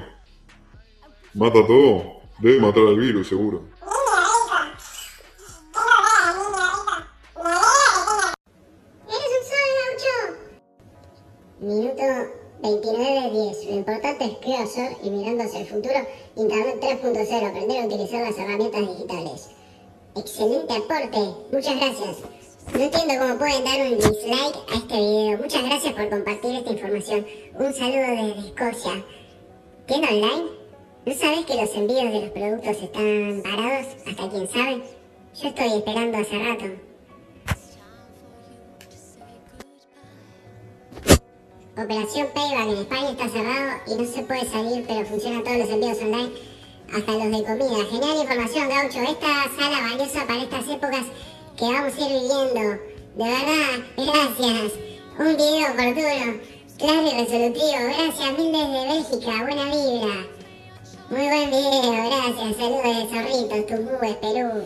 ¿Mata 1.33 1.65
todo? 1.65 2.21
Debe 2.39 2.59
matar 2.59 2.83
al 2.87 2.97
virus, 2.97 3.27
seguro. 3.27 3.63
Minuto 12.65 12.93
29.10. 12.93 13.69
Lo 13.69 13.75
importante 13.75 14.25
es 14.25 14.60
hacer 14.60 14.98
y 15.03 15.10
mirando 15.12 15.43
hacia 15.43 15.60
el 15.60 15.67
futuro, 15.67 15.93
Internet 16.36 16.77
3.0, 16.81 17.48
aprender 17.48 17.84
a 17.84 17.86
utilizar 17.86 18.22
las 18.22 18.38
herramientas 18.39 18.81
digitales. 18.81 19.49
Excelente 20.15 20.73
aporte, 20.73 21.19
muchas 21.51 21.75
gracias. 21.75 22.17
No 22.73 22.84
entiendo 22.84 23.13
cómo 23.19 23.38
pueden 23.38 23.63
dar 23.63 23.82
un 23.82 23.97
dislike 23.97 24.56
a 24.71 24.78
este 24.78 24.95
video. 24.95 25.38
Muchas 25.38 25.63
gracias 25.63 25.93
por 25.93 26.10
compartir 26.10 26.56
esta 26.56 26.71
información. 26.71 27.28
Un 27.60 27.73
saludo 27.73 28.34
desde 28.34 28.47
Escocia. 28.47 29.06
¿Tienda 29.86 30.08
online? 30.08 30.49
¿No 31.06 31.13
sabes 31.13 31.45
que 31.45 31.62
los 31.62 31.75
envíos 31.75 32.12
de 32.12 32.21
los 32.21 32.30
productos 32.32 32.82
están 32.82 33.43
parados? 33.43 33.88
Hasta 34.08 34.30
quién 34.30 34.49
sabe. 34.49 34.82
Yo 35.39 35.49
estoy 35.49 35.67
esperando 35.67 36.17
hace 36.17 36.39
rato. 36.39 36.94
Operación 41.77 42.29
Payback 42.33 42.69
en 42.69 42.77
España 42.77 43.09
está 43.11 43.27
cerrado 43.27 43.81
y 43.85 43.95
no 43.95 44.05
se 44.05 44.21
puede 44.23 44.49
salir, 44.49 44.85
pero 44.88 45.05
funcionan 45.05 45.43
todos 45.43 45.57
los 45.57 45.69
envíos 45.69 45.97
online, 45.97 46.31
hasta 46.88 47.11
los 47.11 47.23
de 47.23 47.43
comida. 47.43 47.85
Genial 47.91 48.21
información, 48.21 48.69
Gaucho. 48.69 49.01
Esta 49.01 49.27
sala 49.59 49.81
valiosa 49.81 50.25
para 50.25 50.41
estas 50.41 50.69
épocas 50.69 51.03
que 51.57 51.65
vamos 51.65 51.93
a 51.93 51.99
ir 51.99 52.07
viviendo. 52.07 52.79
De 53.15 53.23
verdad, 53.27 53.75
gracias. 53.97 54.71
Un 55.19 55.35
video 55.35 55.71
oportuno, 55.73 56.39
claro 56.77 57.07
y 57.07 57.25
resolutivo. 57.25 57.79
Gracias, 57.91 58.39
mil 58.39 58.51
desde 58.53 58.88
Bélgica. 58.88 59.43
Buena 59.43 59.65
vibra. 59.65 60.15
Muy 61.09 61.27
buen 61.27 61.49
video, 61.49 61.91
gracias. 61.91 62.55
Saludos 62.55 62.95
de 62.95 63.07
Zorritos, 63.11 63.67
Tumbúes, 63.67 64.15
Perú. 64.15 64.63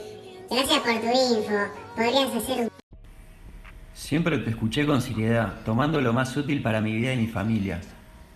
Gracias 0.52 0.80
por 0.80 0.94
tu 0.94 1.08
info. 1.08 1.58
Podrías 1.96 2.36
hacer 2.36 2.60
un 2.60 2.79
Siempre 4.00 4.38
te 4.38 4.50
escuché 4.50 4.86
con 4.86 5.02
seriedad, 5.02 5.56
tomando 5.66 6.00
lo 6.00 6.14
más 6.14 6.36
útil 6.38 6.62
para 6.62 6.80
mi 6.80 6.96
vida 6.96 7.14
y 7.14 7.18
mi 7.18 7.28
familia. 7.28 7.82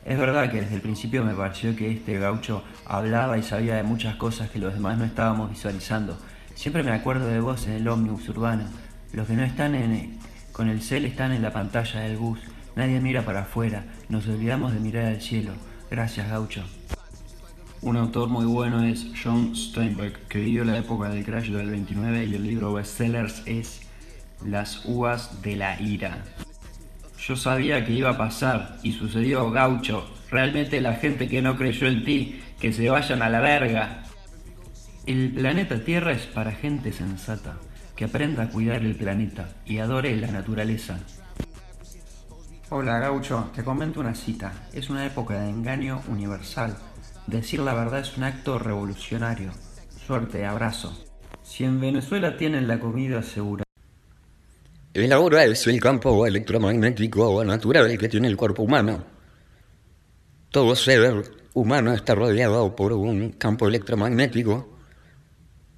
Es 0.05 0.19
verdad 0.19 0.51
que 0.51 0.59
desde 0.61 0.75
el 0.75 0.81
principio 0.81 1.23
me 1.23 1.33
pareció 1.33 1.73
que 1.73 1.89
este 1.89 2.19
gaucho 2.19 2.63
hablaba 2.85 3.37
y 3.37 3.43
sabía 3.43 3.75
de 3.77 3.83
muchas 3.83 4.17
cosas 4.17 4.51
que 4.51 4.59
los 4.59 4.73
demás 4.73 4.97
no 4.97 5.05
estábamos 5.05 5.49
visualizando. 5.49 6.17
Siempre 6.53 6.83
me 6.83 6.91
acuerdo 6.91 7.27
de 7.27 7.39
vos 7.39 7.65
en 7.65 7.73
el 7.73 7.87
ómnibus 7.87 8.27
urbano. 8.27 8.65
Los 9.13 9.25
que 9.25 9.33
no 9.33 9.43
están 9.43 9.73
en, 9.73 10.19
con 10.51 10.67
el 10.67 10.81
cel 10.81 11.05
están 11.05 11.31
en 11.31 11.41
la 11.41 11.53
pantalla 11.53 12.01
del 12.01 12.17
bus. 12.17 12.39
Nadie 12.75 12.99
mira 12.99 13.23
para 13.23 13.43
afuera. 13.43 13.85
Nos 14.09 14.27
olvidamos 14.27 14.73
de 14.73 14.81
mirar 14.81 15.05
al 15.05 15.21
cielo. 15.21 15.53
Gracias, 15.89 16.29
gaucho. 16.29 16.61
Un 17.81 17.95
autor 17.95 18.27
muy 18.27 18.45
bueno 18.45 18.83
es 18.83 19.07
John 19.23 19.55
Steinbeck, 19.55 20.27
que 20.27 20.39
vivió 20.39 20.65
la 20.65 20.77
época 20.77 21.07
del 21.07 21.23
crash 21.23 21.49
del 21.49 21.69
29 21.69 22.25
y 22.25 22.35
el 22.35 22.43
libro 22.43 22.73
bestsellers 22.73 23.43
es 23.45 23.82
Las 24.45 24.85
uvas 24.85 25.41
de 25.41 25.55
la 25.55 25.81
ira. 25.81 26.23
Yo 27.17 27.35
sabía 27.35 27.85
que 27.85 27.93
iba 27.93 28.09
a 28.09 28.17
pasar 28.17 28.77
y 28.83 28.91
sucedió, 28.91 29.49
gaucho. 29.51 30.09
Realmente 30.29 30.81
la 30.81 30.95
gente 30.95 31.29
que 31.29 31.41
no 31.41 31.55
creyó 31.55 31.87
en 31.87 32.03
ti, 32.03 32.41
que 32.59 32.73
se 32.73 32.89
vayan 32.89 33.21
a 33.21 33.29
la 33.29 33.39
verga. 33.39 34.03
El 35.05 35.31
planeta 35.31 35.83
Tierra 35.83 36.11
es 36.11 36.25
para 36.25 36.51
gente 36.51 36.91
sensata, 36.91 37.57
que 37.95 38.05
aprenda 38.05 38.43
a 38.43 38.49
cuidar 38.49 38.81
el 38.81 38.95
planeta 38.95 39.49
y 39.65 39.77
adore 39.77 40.15
la 40.17 40.31
naturaleza. 40.31 40.99
Hola 42.69 42.99
gaucho, 42.99 43.51
te 43.55 43.63
comento 43.63 43.99
una 43.99 44.15
cita. 44.15 44.51
Es 44.73 44.89
una 44.89 45.05
época 45.05 45.39
de 45.39 45.49
engaño 45.49 46.01
universal. 46.07 46.75
Decir 47.27 47.59
la 47.59 47.73
verdad 47.73 47.99
es 47.99 48.17
un 48.17 48.23
acto 48.23 48.59
revolucionario. 48.59 49.51
Suerte, 50.05 50.45
abrazo. 50.45 50.97
Si 51.43 51.63
en 51.63 51.79
Venezuela 51.79 52.35
tienen 52.35 52.67
la 52.67 52.79
comida 52.79 53.21
segura. 53.21 53.62
El 54.93 55.11
ahora 55.11 55.43
es 55.45 55.65
el 55.65 55.79
campo 55.79 56.27
electromagnético 56.27 57.43
natural 57.43 57.97
que 57.97 58.07
tiene 58.07 58.27
el 58.27 58.37
cuerpo 58.37 58.61
humano. 58.61 59.03
Todo 60.51 60.75
ser 60.75 61.31
humano 61.55 61.93
está 61.93 62.13
rodeado 62.13 62.75
por 62.75 62.93
un 62.93 63.31
campo 63.31 63.67
electromagnético 63.67 64.77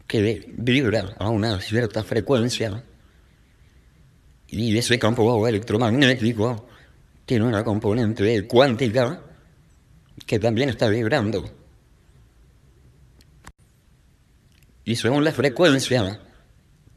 que 0.06 0.52
vibra 0.58 1.16
a 1.18 1.30
una 1.30 1.62
cierta 1.62 2.04
frecuencia. 2.04 2.84
Y 4.50 4.78
ese 4.78 5.00
campo 5.00 5.48
electromagnético 5.48 6.68
tiene 7.26 7.46
una 7.46 7.64
componente 7.64 8.46
cuántica 8.46 9.22
que 10.26 10.40
también 10.40 10.68
está 10.68 10.90
vibrando. 10.90 11.50
Y 14.84 14.98
según 14.98 15.24
la 15.24 15.32
frecuencia 15.32 16.20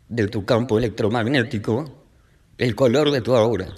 de 0.09 0.26
tu 0.26 0.44
campo 0.44 0.78
electromagnético, 0.78 2.08
el 2.59 2.75
color 2.75 3.11
de 3.11 3.21
tu 3.21 3.35
aura. 3.35 3.75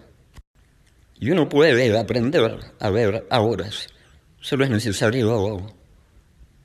Y 1.18 1.30
uno 1.30 1.48
puede 1.48 1.96
aprender 1.98 2.58
a 2.78 2.90
ver 2.90 3.26
auras. 3.30 3.88
Solo 4.40 4.64
es 4.64 4.70
necesario 4.70 5.66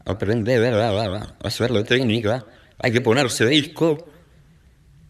aprender 0.06 0.74
a, 0.76 1.36
hacer 1.44 1.72
la 1.72 1.84
técnica. 1.84 2.46
Hay 2.80 2.92
que 2.92 3.02
ponerse 3.02 3.46
disco 3.46 4.08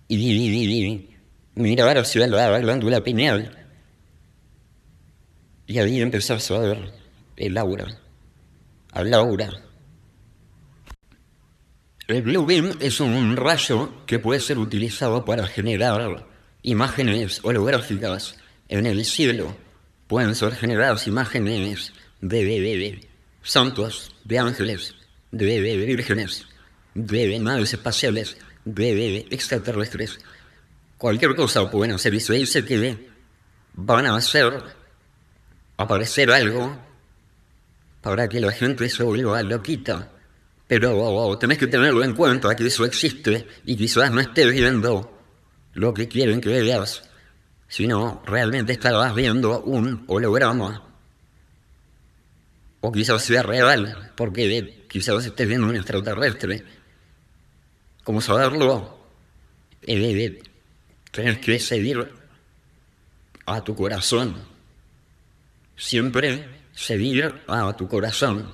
y, 0.07 0.15
y- 0.15 0.49
y- 0.49 0.85
y 1.55 1.61
mirar 1.61 1.97
hacia 1.99 2.27
la 2.27 2.57
glándula 2.59 3.03
pineal. 3.03 3.55
Y 5.67 5.77
ahí 5.79 6.01
empezás 6.01 6.49
a 6.51 6.59
ver 6.59 6.91
el 7.37 7.57
aura. 7.57 7.85
Al 8.91 9.13
aura. 9.13 9.49
El 12.07 12.21
Blue 12.21 12.45
Beam 12.45 12.77
es 12.79 12.99
un 12.99 13.35
rayo 13.35 14.05
que 14.05 14.19
puede 14.19 14.39
ser 14.39 14.57
utilizado 14.59 15.25
para 15.25 15.47
generar 15.47 16.25
imágenes 16.65 17.39
holográficas 17.43 18.35
En 18.67 18.85
el 18.87 19.05
cielo 19.05 19.55
pueden 20.07 20.33
ser 20.35 20.55
generadas 20.55 21.07
imágenes 21.07 21.93
de, 22.21 23.07
santos, 23.43 24.15
de 24.23 24.39
ángeles, 24.39 24.95
de, 25.31 25.61
vírgenes, 25.85 26.47
de, 26.95 27.39
naves 27.39 27.73
espaciales, 27.73 28.37
de, 28.65 29.27
extraterrestres. 29.29 30.19
Cualquier 30.97 31.35
cosa 31.35 31.69
pueden 31.69 31.95
hacer 31.95 32.13
y 32.15 32.19
se 32.19 32.33
dice 32.33 32.65
que 32.65 33.09
van 33.73 34.07
a 34.07 34.15
hacer 34.15 34.63
aparecer 35.77 36.31
algo 36.31 36.77
para 38.01 38.27
que 38.27 38.39
la 38.39 38.51
gente 38.51 38.89
se 38.89 39.03
vuelva 39.03 39.43
loquita. 39.43 40.11
Pero 40.67 40.97
oh, 40.97 41.27
oh, 41.27 41.37
tenés 41.37 41.59
que 41.59 41.67
tenerlo 41.67 42.03
en 42.03 42.15
cuenta 42.15 42.55
que 42.55 42.65
eso 42.65 42.85
existe 42.85 43.45
y 43.65 43.75
quizás 43.75 44.11
no 44.11 44.19
estés 44.19 44.51
viendo 44.51 45.14
lo 45.75 45.93
que 45.93 46.07
quieren 46.07 46.41
que 46.41 46.49
veas, 46.49 47.03
sino 47.67 48.23
realmente 48.25 48.73
estarás 48.73 49.13
viendo 49.13 49.61
un 49.61 50.05
holograma. 50.07 50.81
O 52.81 52.91
quizás 52.91 53.23
sea 53.23 53.43
real, 53.43 54.11
porque 54.15 54.85
quizás 54.87 55.25
estés 55.25 55.47
viendo 55.47 55.67
un 55.67 55.75
extraterrestre. 55.75 56.63
¿Cómo 58.03 58.21
saberlo? 58.21 58.97
Tienes 59.81 61.37
que 61.39 61.59
seguir 61.59 62.09
a 63.45 63.63
tu 63.63 63.75
corazón. 63.75 64.35
Siempre 65.75 66.45
seguir 66.73 67.41
a 67.47 67.75
tu 67.75 67.87
corazón. 67.87 68.49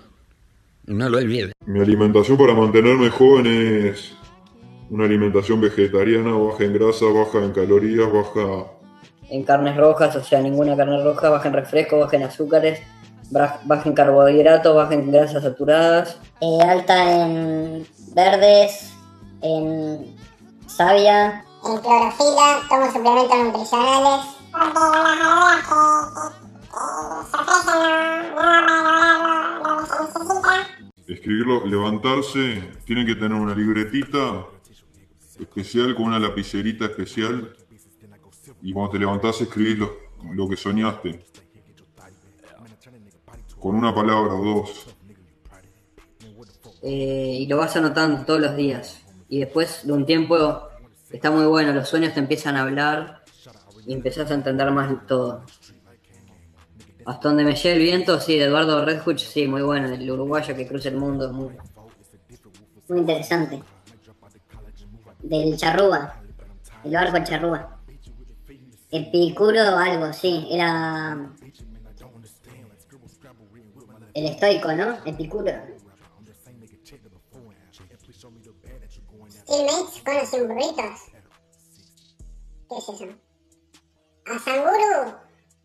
No 0.88 1.08
lo 1.08 1.20
olvides. 1.20 1.54
Mi 1.68 1.82
alimentación 1.82 2.38
para 2.38 2.56
mantenerme 2.56 3.10
joven 3.10 3.46
es 3.46 4.14
una 4.92 5.06
alimentación 5.06 5.62
vegetariana, 5.62 6.34
baja 6.34 6.66
en 6.66 6.74
grasa, 6.74 7.06
baja 7.06 7.40
en 7.40 7.54
calorías, 7.54 8.12
baja 8.12 8.66
En 9.30 9.44
carnes 9.44 9.78
rojas, 9.78 10.14
o 10.18 10.24
sea, 10.24 10.42
ninguna 10.42 10.76
carne 10.76 11.02
roja, 11.02 11.30
baja 11.30 11.48
en 11.48 11.54
refresco, 11.54 11.98
baja 11.98 12.18
en 12.18 12.24
azúcares, 12.24 12.82
baja 13.32 13.84
en 13.86 13.94
carbohidratos, 13.94 14.76
baja 14.76 14.94
en 14.94 15.10
grasas 15.10 15.44
saturadas. 15.44 16.20
Eh, 16.42 16.60
alta 16.62 17.24
en 17.24 17.88
verdes, 18.14 18.92
en 19.42 20.14
savia. 20.68 21.46
En 21.64 21.78
clorofila, 21.78 22.60
tomo 22.68 22.86
suplementos 22.88 23.38
nutricionales. 23.46 24.26
Porque 24.52 24.80
las 30.44 31.06
que, 31.08 31.14
escribirlo, 31.14 31.66
levantarse, 31.66 32.74
tienen 32.84 33.08
que 33.08 33.16
tener 33.16 33.34
una 33.34 33.56
libretita 33.56 34.46
especial 35.42 35.96
con 35.96 36.06
una 36.06 36.20
lapicerita 36.20 36.86
especial 36.86 37.56
y 38.62 38.74
cuando 38.74 38.92
te 38.92 39.00
levantás 39.00 39.42
escribís 39.42 39.78
lo, 39.78 39.98
lo 40.34 40.48
que 40.48 40.56
soñaste. 40.56 41.26
Con 43.60 43.76
una 43.76 43.94
palabra 43.94 44.34
o 44.34 44.44
dos. 44.44 44.88
Eh, 46.82 47.38
y 47.42 47.48
lo 47.48 47.58
vas 47.58 47.76
anotando 47.76 48.26
todos 48.26 48.42
los 48.42 48.56
días. 48.56 49.02
Y 49.30 49.40
después 49.40 49.86
de 49.86 49.94
un 49.94 50.06
tiempo 50.06 50.68
está 51.12 51.30
muy 51.32 51.46
bueno, 51.46 51.74
los 51.74 51.88
sueños 51.88 52.14
te 52.14 52.20
empiezan 52.20 52.56
a 52.56 52.64
hablar 52.64 53.24
y 53.86 53.94
empezás 53.94 54.30
a 54.32 54.34
entender 54.34 54.72
más 54.72 55.06
todo. 55.08 55.44
Hasta 57.06 57.30
donde 57.30 57.44
me 57.44 57.56
lleve 57.56 57.76
el 57.78 57.82
viento, 57.82 58.20
sí, 58.20 58.38
de 58.38 58.46
Eduardo 58.46 58.86
Redhuch, 58.86 59.20
sí, 59.20 59.48
muy 59.48 59.62
bueno, 59.62 59.88
el 59.90 60.10
uruguayo 60.10 60.56
que 60.56 60.68
cruza 60.68 60.90
el 60.90 60.98
mundo, 60.98 61.32
muy, 61.34 61.50
Muy 62.88 63.00
interesante. 63.00 63.62
Del 65.24 65.58
charrúa. 65.58 66.16
El 66.84 66.94
barco 66.94 67.24
charrúa. 67.24 67.80
Epicuro 68.92 69.62
o 69.62 69.78
algo, 69.78 70.12
sí. 70.14 70.48
Era. 70.52 71.30
El 74.14 74.26
estoico, 74.26 74.74
¿no? 74.74 74.98
Epicuro. 75.06 75.52
Steel 79.52 79.66
Mates 79.66 80.02
con 80.04 80.16
los 80.16 80.30
sin 80.30 80.48
burritos. 80.48 81.00
¿Qué 82.70 82.78
es 82.78 82.90
eso? 82.90 83.06
A 84.26 84.40
Sanguru. 84.40 85.14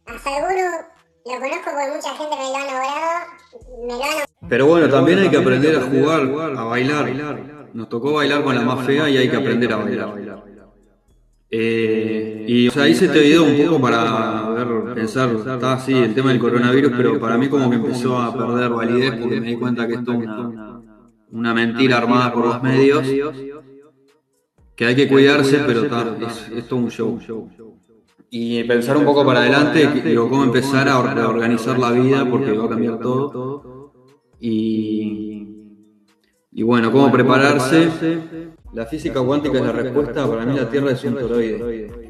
A 0.07 0.19
Sanguru 0.19 0.97
lo 1.25 1.41
conozco 1.41 1.71
porque 1.71 1.97
mucha 1.97 2.15
gente 2.17 2.37
me 2.37 2.43
lo 2.43 2.57
ha 2.57 2.61
nombrado. 2.61 3.27
Me 3.87 3.95
lo 3.95 4.05
ha 4.05 4.25
Pero 4.49 4.67
bueno, 4.67 4.89
también 4.89 5.19
hay 5.21 5.31
que 5.31 5.39
aprender 5.39 5.77
a 5.77 5.83
jugar, 5.83 6.57
a 6.57 6.65
bailar. 6.65 7.07
Nos 7.75 7.89
tocó 7.89 8.15
bailar 8.15 8.43
con 8.43 8.55
la 8.55 8.63
más 8.63 8.87
fea 8.87 9.09
y 9.09 9.17
hay 9.17 9.29
que 9.29 9.37
aprender 9.37 9.73
a 9.73 9.77
bailar. 9.77 10.45
Eh, 11.49 12.45
y 12.49 12.69
o 12.69 12.71
sea, 12.73 12.89
hice 12.89 13.07
este 13.07 13.21
video 13.21 13.45
un 13.45 13.57
poco 13.57 13.81
para 13.81 14.51
ver, 14.51 14.95
pensar, 14.95 15.31
está 15.31 15.75
así 15.75 15.95
el 15.95 16.13
tema 16.13 16.31
del 16.31 16.41
coronavirus, 16.41 16.93
pero 16.97 17.21
para 17.21 17.39
mí 17.39 17.49
como 17.49 17.71
que 17.71 17.77
empezó 17.77 18.19
a 18.19 18.37
perder 18.37 18.71
validez 18.71 19.15
porque 19.21 19.41
me 19.41 19.49
di 19.49 19.57
cuenta 19.57 19.87
que 19.87 19.95
esto 19.95 20.13
es 20.13 20.19
una, 20.19 20.83
una 21.31 21.55
mentira 21.55 21.99
armada 21.99 22.33
por 22.33 22.47
los 22.47 22.63
medios, 22.63 23.07
que 24.75 24.85
hay 24.85 24.97
que 24.97 25.09
cuidarse, 25.09 25.61
pero 25.67 25.85
está, 25.85 26.17
es, 26.21 26.49
es 26.55 26.69
todo 26.69 26.81
un 26.81 26.91
show. 26.91 27.19
Y 28.29 28.65
pensar 28.65 28.97
un 28.97 29.05
poco 29.05 29.25
para 29.25 29.41
adelante, 29.41 29.89
digo, 30.05 30.29
cómo 30.29 30.45
empezar 30.45 30.89
a 30.89 30.99
organizar 30.99 31.79
la 31.79 31.93
vida, 31.93 32.29
porque 32.29 32.53
va 32.53 32.65
a 32.65 32.69
cambiar 32.69 32.99
todo. 32.99 33.93
Y, 34.41 35.56
y 36.59 36.63
bueno, 36.63 36.91
cómo 36.91 37.13
prepararse. 37.13 37.85
La 38.73 38.87
física 38.87 39.23
cuántica 39.23 39.59
es 39.59 39.65
la 39.65 39.73
respuesta, 39.73 40.27
para 40.27 40.47
mí 40.47 40.57
la 40.57 40.71
Tierra 40.71 40.91
es 40.93 41.05
un 41.05 41.15
toroide. 41.17 42.03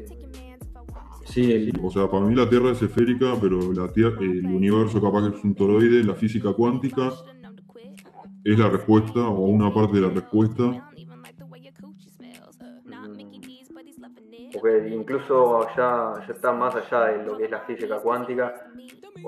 Sí, 1.25 1.51
el- 1.51 1.79
O 1.83 1.91
sea, 1.91 2.09
para 2.09 2.25
mí 2.25 2.33
la 2.33 2.49
Tierra 2.49 2.71
es 2.71 2.81
esférica, 2.81 3.33
pero 3.39 3.73
la 3.73 3.91
tierra, 3.91 4.17
el 4.21 4.45
universo 4.45 5.01
capaz 5.01 5.29
que 5.29 5.37
es 5.37 5.43
un 5.43 5.53
toroide, 5.53 6.03
la 6.03 6.15
física 6.15 6.53
cuántica 6.53 7.11
es 8.43 8.57
la 8.57 8.69
respuesta 8.69 9.19
o 9.27 9.45
una 9.47 9.73
parte 9.73 9.97
de 9.97 10.01
la 10.07 10.09
respuesta. 10.09 10.63
porque 14.53 14.89
incluso 14.89 15.67
ya, 15.75 16.13
ya 16.25 16.33
está 16.33 16.51
más 16.53 16.73
allá 16.75 17.05
de 17.07 17.25
lo 17.25 17.37
que 17.37 17.45
es 17.45 17.51
la 17.51 17.59
física 17.61 17.99
cuántica. 17.99 18.71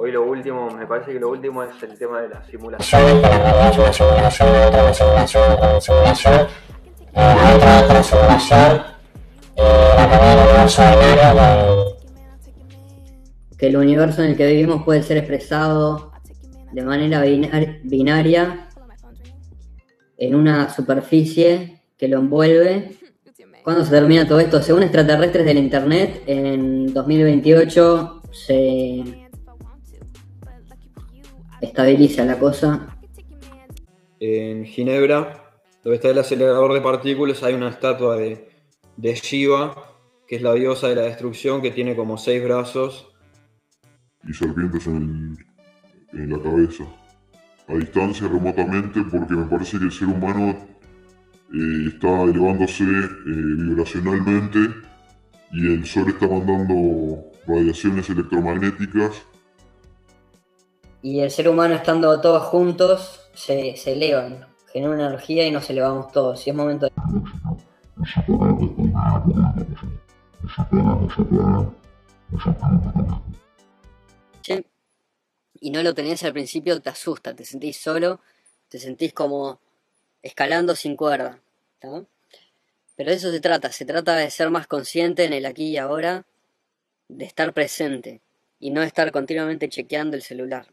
Hoy 0.02 0.14
lo 0.14 0.24
último, 0.24 0.70
me 0.72 0.88
parece 0.88 1.12
que 1.12 1.20
lo 1.20 1.30
último 1.30 1.62
es 1.62 1.72
el 1.84 1.98
tema 1.98 2.22
de 2.22 2.30
la 2.30 2.42
simulación. 2.46 3.02
Simulación, 3.02 3.50
otra 3.52 3.92
simulación, 3.92 4.50
otra 4.50 4.94
simulación, 4.94 6.48
otra 7.12 7.84
otra 7.84 8.04
simulación, 8.04 8.82
que 13.58 13.68
el 13.68 13.76
universo 13.76 14.24
en 14.24 14.30
el 14.32 14.38
que 14.38 14.48
vivimos 14.48 14.84
puede 14.86 15.04
ser 15.04 15.18
expresado 15.18 16.14
de 16.72 16.82
manera 16.82 17.22
binar- 17.26 17.80
binaria 17.84 18.70
en 20.18 20.34
una 20.36 20.70
superficie 20.70 21.82
que 21.98 22.08
lo 22.08 22.20
envuelve. 22.20 22.96
¿Cuándo 23.66 23.84
se 23.84 23.92
termina 23.92 24.26
todo 24.26 24.40
esto? 24.40 24.62
Según 24.62 24.84
extraterrestres 24.84 25.46
del 25.46 25.58
Internet, 25.58 26.24
en 26.26 26.94
2028 26.94 28.22
se 28.32 29.28
estabiliza 31.62 32.26
la 32.26 32.38
cosa. 32.40 32.96
En 34.20 34.66
Ginebra, 34.66 35.44
donde 35.84 35.96
está 35.96 36.10
el 36.10 36.20
acelerador 36.20 36.74
de 36.74 36.82
partículas, 36.82 37.42
hay 37.44 37.54
una 37.54 37.70
estatua 37.70 38.18
de, 38.18 38.50
de 38.98 39.14
Shiva, 39.16 39.96
que 40.28 40.36
es 40.36 40.42
la 40.42 40.54
diosa 40.54 40.90
de 40.90 40.96
la 40.96 41.04
destrucción, 41.04 41.62
que 41.62 41.72
tiene 41.72 41.96
como 41.96 42.18
seis 42.18 42.44
brazos. 42.44 43.08
y 44.28 44.34
serpientes 44.34 44.86
en, 44.88 45.38
el- 46.14 46.20
en 46.22 46.30
la 46.32 46.42
cabeza. 46.44 46.84
A 47.68 47.74
distancia, 47.76 48.28
remotamente, 48.28 49.02
porque 49.10 49.34
me 49.36 49.46
parece 49.46 49.78
que 49.80 49.86
el 49.86 49.92
ser 49.92 50.08
humano 50.08 50.58
eh, 51.54 51.88
está 51.88 52.24
elevándose 52.24 52.84
eh, 52.84 53.08
vibracionalmente 53.26 54.60
y 55.52 55.68
el 55.74 55.86
sol 55.86 56.10
está 56.10 56.28
mandando 56.28 57.24
radiaciones 57.48 58.10
electromagnéticas 58.10 59.24
Y 61.02 61.22
el 61.22 61.32
ser 61.32 61.48
humano 61.48 61.76
estando 61.76 62.20
todos 62.20 62.44
juntos 62.44 63.22
se, 63.34 63.76
se 63.78 63.94
elevan, 63.94 64.48
genera 64.72 64.94
una 64.94 65.08
energía 65.08 65.48
y 65.48 65.52
nos 65.52 65.70
elevamos 65.70 66.12
todos. 66.12 66.46
Y 66.46 66.50
es 66.50 66.56
momento 66.56 66.88
de... 66.88 66.92
Sí. 74.42 74.66
y 75.60 75.72
no 75.72 75.84
lo 75.84 75.94
tenés 75.94 76.24
al 76.24 76.34
principio, 76.34 76.82
te 76.82 76.90
asusta, 76.90 77.34
te 77.36 77.46
sentís 77.46 77.78
solo, 77.78 78.20
te 78.70 78.80
sentís 78.80 79.14
como 79.14 79.60
escalando 80.22 80.76
sin 80.76 80.96
cuerda. 80.96 81.40
¿tá? 81.80 82.04
Pero 82.96 83.12
de 83.12 83.16
eso 83.16 83.32
se 83.32 83.40
trata, 83.40 83.72
se 83.72 83.86
trata 83.86 84.16
de 84.16 84.30
ser 84.30 84.50
más 84.50 84.68
consciente 84.68 85.24
en 85.24 85.34
el 85.34 85.46
aquí 85.46 85.70
y 85.70 85.78
ahora, 85.78 86.26
de 87.08 87.26
estar 87.26 87.54
presente 87.54 88.22
y 88.60 88.72
no 88.72 88.82
estar 88.82 89.12
continuamente 89.12 89.70
chequeando 89.70 90.16
el 90.16 90.22
celular. 90.22 90.68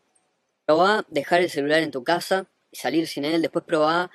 Probá 0.67 1.07
dejar 1.09 1.43
el 1.43 1.51
celular 1.51 1.83
en 1.83 1.93
tu 1.93 2.03
casa 2.03 2.49
y 2.73 2.77
salir 2.77 3.07
sin 3.07 3.25
él, 3.25 3.41
después 3.41 3.65
probá 3.65 4.11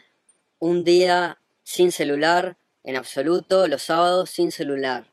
un 0.60 0.84
día 0.84 1.40
sin 1.64 1.92
celular 1.92 2.58
en 2.84 2.98
absoluto, 2.98 3.68
los 3.68 3.84
sábados 3.84 4.30
sin 4.30 4.52
celular. 4.52 5.12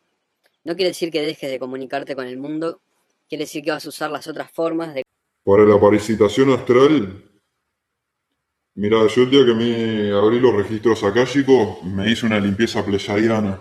No 0.64 0.74
quiere 0.74 0.90
decir 0.90 1.11
que 1.12 1.22
dejes 1.22 1.51
de 1.51 1.59
comunicarte 1.61 2.16
con 2.16 2.27
el 2.27 2.38
mundo, 2.38 2.81
quiere 3.29 3.44
decir 3.44 3.62
que 3.62 3.70
vas 3.70 3.87
a 3.87 3.88
usar 3.88 4.11
las 4.11 4.27
otras 4.27 4.51
formas 4.51 4.94
de... 4.94 5.05
Para 5.44 5.64
la 5.64 5.81
parasitación 5.81 6.51
astral, 6.51 7.24
mira, 8.74 9.07
yo 9.07 9.22
el 9.22 9.31
día 9.31 9.46
que 9.46 9.55
me 9.55 10.12
abrí 10.12 10.40
los 10.40 10.55
registros 10.55 11.05
akáshicos, 11.05 11.83
me 11.85 12.11
hice 12.11 12.27
una 12.27 12.40
limpieza 12.40 12.85
pleyadiana. 12.85 13.61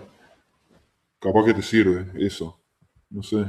Capaz 1.20 1.46
que 1.46 1.54
te 1.54 1.62
sirve 1.62 2.12
eso. 2.26 2.60
No 3.10 3.22
sé. 3.24 3.46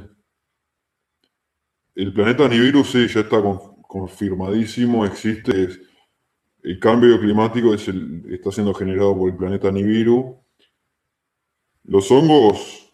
El 1.94 2.12
planeta 2.12 2.46
Nibiru 2.46 2.84
sí, 2.84 3.08
ya 3.08 3.20
está 3.20 3.42
con- 3.42 3.77
confirmadísimo, 3.88 5.06
existe. 5.06 5.70
el 6.62 6.78
cambio 6.80 7.18
climático 7.20 7.74
es 7.74 7.88
el- 7.88 8.24
está 8.32 8.50
siendo 8.52 8.72
generado 8.74 9.16
por 9.18 9.28
el 9.30 9.36
planeta 9.36 9.70
Nibiru. 9.72 10.38
Los 11.84 12.10
hongos, 12.12 12.92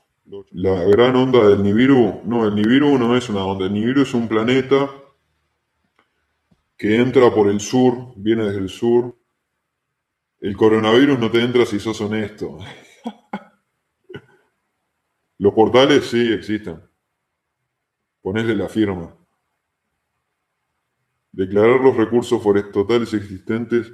la 0.52 0.84
gran 0.84 1.16
onda 1.16 1.46
del 1.48 1.62
Nibiru, 1.62 2.22
no, 2.24 2.46
el 2.46 2.54
Nibiru 2.54 2.96
no 2.98 3.14
es 3.16 3.28
una 3.28 3.44
onda, 3.44 3.66
el 3.66 3.74
Nibiru 3.74 4.02
es 4.02 4.14
un 4.14 4.26
planeta 4.28 4.90
que 6.78 6.96
entra 6.96 7.34
por 7.34 7.48
el 7.50 7.60
sur, 7.60 8.12
viene 8.16 8.44
desde 8.44 8.60
el 8.60 8.68
sur. 8.68 9.16
El 10.40 10.56
coronavirus 10.56 11.18
no 11.18 11.30
te 11.30 11.42
entra 11.42 11.66
si 11.66 11.80
sos 11.80 12.00
honesto. 12.00 12.58
Los 15.38 15.54
portales 15.54 16.06
sí 16.06 16.32
existen. 16.32 16.80
Ponele 18.22 18.56
la 18.56 18.68
firma. 18.68 19.16
Declarar 21.34 21.80
los 21.80 21.96
recursos 21.96 22.40
forestales 22.40 23.12
existentes, 23.12 23.90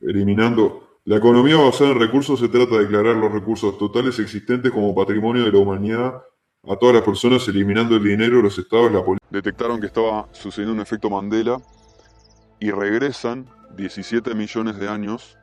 eliminando. 0.00 1.00
La 1.04 1.16
economía 1.16 1.56
basada 1.56 1.90
en 1.90 2.00
recursos 2.00 2.40
se 2.40 2.48
trata 2.48 2.76
de 2.76 2.84
declarar 2.84 3.16
los 3.16 3.30
recursos 3.30 3.76
totales 3.76 4.18
existentes 4.18 4.72
como 4.72 4.94
patrimonio 4.94 5.44
de 5.44 5.52
la 5.52 5.58
humanidad 5.58 6.22
a 6.66 6.76
todas 6.76 6.94
las 6.94 7.04
personas, 7.04 7.46
eliminando 7.48 7.96
el 7.96 8.04
dinero, 8.04 8.40
los 8.40 8.58
estados, 8.58 8.90
la 8.90 9.04
política. 9.04 9.26
Detectaron 9.30 9.78
que 9.78 9.86
estaba 9.88 10.26
sucediendo 10.32 10.72
un 10.72 10.80
efecto 10.80 11.10
Mandela 11.10 11.58
y 12.60 12.70
regresan 12.70 13.46
17 13.76 14.34
millones 14.34 14.78
de 14.78 14.88
años 14.88 15.36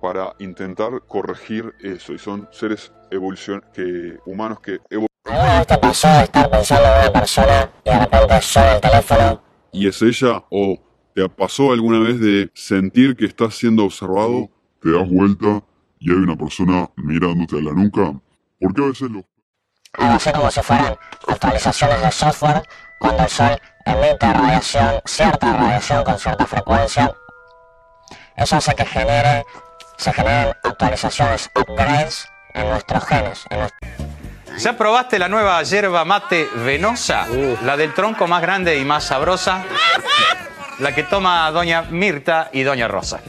para 0.00 0.34
intentar 0.38 1.02
corregir 1.08 1.74
eso. 1.80 2.12
Y 2.12 2.18
son 2.18 2.48
seres 2.52 2.92
evolucion 3.10 3.64
que, 3.74 4.16
humanos 4.26 4.60
que 4.60 4.78
evolucionan. 4.88 5.09
¿Alguna 5.60 5.66
vez 5.66 5.66
te 5.66 5.78
pasó 5.78 6.08
de 6.08 6.24
estar 6.24 6.50
pensando 6.50 6.84
en 6.86 7.00
una 7.02 7.12
persona 7.12 7.70
y 7.84 7.90
de 7.90 7.98
repente 7.98 8.40
suena 8.40 8.72
el 8.72 8.80
teléfono? 8.80 9.42
¿Y 9.72 9.88
es 9.88 10.00
ella 10.00 10.42
o 10.50 10.78
te 11.14 11.28
pasó 11.28 11.72
alguna 11.72 11.98
vez 11.98 12.18
de 12.18 12.50
sentir 12.54 13.14
que 13.14 13.26
estás 13.26 13.56
siendo 13.56 13.84
observado? 13.84 14.48
Te 14.82 14.90
das 14.90 15.06
vuelta 15.10 15.62
y 15.98 16.10
hay 16.10 16.16
una 16.16 16.34
persona 16.34 16.88
mirándote 16.96 17.58
a 17.58 17.60
la 17.60 17.72
nuca. 17.72 18.18
¿Por 18.58 18.74
qué 18.74 18.82
a 18.82 18.86
veces 18.86 19.10
los... 19.10 19.24
Algo 19.98 20.14
así 20.14 20.32
como 20.32 20.50
si 20.50 20.62
fueran 20.62 20.96
actualizaciones 21.28 22.00
de 22.00 22.10
software 22.10 22.62
cuando 22.98 23.22
el 23.22 23.28
sol 23.28 23.60
emite 23.84 24.32
radiación, 24.32 25.02
cierta 25.04 25.52
radiación 25.58 26.04
con 26.04 26.18
cierta 26.18 26.46
frecuencia. 26.46 27.14
Eso 28.36 28.56
hace 28.56 28.74
que 28.74 28.86
genere, 28.86 29.44
se 29.98 30.10
generen 30.10 30.54
actualizaciones, 30.64 31.50
upgrades 31.54 32.26
en 32.54 32.66
nuestros 32.70 33.04
genes, 33.04 33.44
en 33.50 33.58
nuestro- 33.58 33.88
¿Ya 34.58 34.76
probaste 34.76 35.18
la 35.18 35.28
nueva 35.28 35.62
yerba 35.62 36.04
mate 36.04 36.48
venosa? 36.64 37.26
La 37.64 37.76
del 37.76 37.94
tronco 37.94 38.26
más 38.26 38.42
grande 38.42 38.78
y 38.78 38.84
más 38.84 39.04
sabrosa. 39.04 39.64
La 40.80 40.94
que 40.94 41.02
toma 41.02 41.50
Doña 41.50 41.82
Mirta 41.82 42.50
y 42.52 42.62
Doña 42.62 42.88
Rosa. 42.88 43.20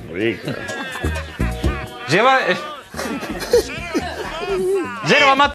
Lleva. 2.09 2.39
eh, 2.47 2.57
Yerba 5.07 5.35
mate. 5.35 5.53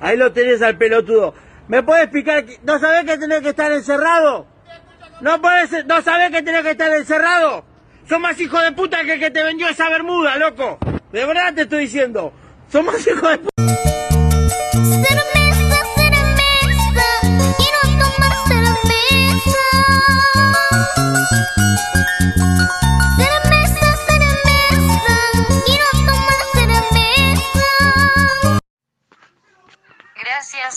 Ahí 0.00 0.16
lo 0.16 0.32
tenés 0.32 0.62
al 0.62 0.76
pelotudo. 0.76 1.34
¿Me 1.68 1.82
puedes 1.82 2.04
explicar? 2.04 2.44
que- 2.44 2.58
¿No 2.64 2.78
sabés 2.80 3.04
que 3.04 3.18
tenés 3.18 3.40
que 3.42 3.50
estar 3.50 3.70
encerrado? 3.70 4.46
¿No, 5.20 5.40
podés, 5.40 5.84
¿No 5.86 6.00
sabés 6.02 6.30
que 6.30 6.42
tenés 6.42 6.62
que 6.62 6.70
estar 6.72 6.90
encerrado? 6.92 7.64
Sos 8.08 8.18
más 8.18 8.40
hijo 8.40 8.58
de 8.58 8.72
puta 8.72 9.04
que 9.04 9.12
el 9.14 9.20
que 9.20 9.30
te 9.30 9.44
vendió 9.44 9.68
esa 9.68 9.88
bermuda, 9.88 10.36
loco. 10.36 10.78
De 11.12 11.24
verdad 11.26 11.54
te 11.54 11.62
estoy 11.62 11.80
diciendo. 11.84 12.32
Sos 12.72 12.82
más 12.82 13.06
hijo 13.06 13.28
de 13.28 13.38
puta. 13.38 13.50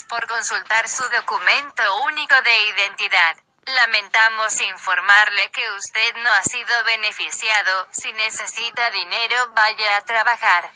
Por 0.02 0.26
consultar 0.26 0.88
su 0.88 1.04
documento 1.04 1.82
único 2.06 2.34
de 2.42 2.66
identidad. 2.66 3.36
Lamentamos 3.64 4.60
informarle 4.60 5.50
que 5.52 5.62
usted 5.78 6.16
no 6.16 6.30
ha 6.32 6.42
sido 6.42 6.84
beneficiado. 6.84 7.86
Si 7.92 8.12
necesita 8.12 8.90
dinero, 8.90 9.36
vaya 9.54 9.96
a 9.96 10.00
trabajar. 10.00 10.72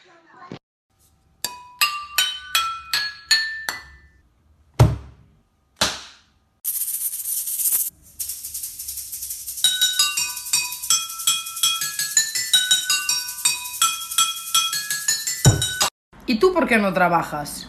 ¿Y 16.26 16.38
tú 16.38 16.52
por 16.52 16.68
qué 16.68 16.78
no 16.78 16.92
trabajas? 16.92 17.68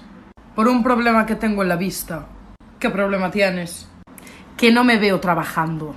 Por 0.60 0.68
un 0.68 0.84
problema 0.84 1.26
que 1.26 1.36
tengo 1.36 1.64
en 1.64 1.70
la 1.70 1.78
vista. 1.78 2.28
¿Qué 2.80 2.90
problema 2.90 3.32
tienes? 3.32 3.88
Que 4.58 4.74
no 4.74 4.84
me 4.84 4.98
veo 4.98 5.18
trabajando. 5.22 5.96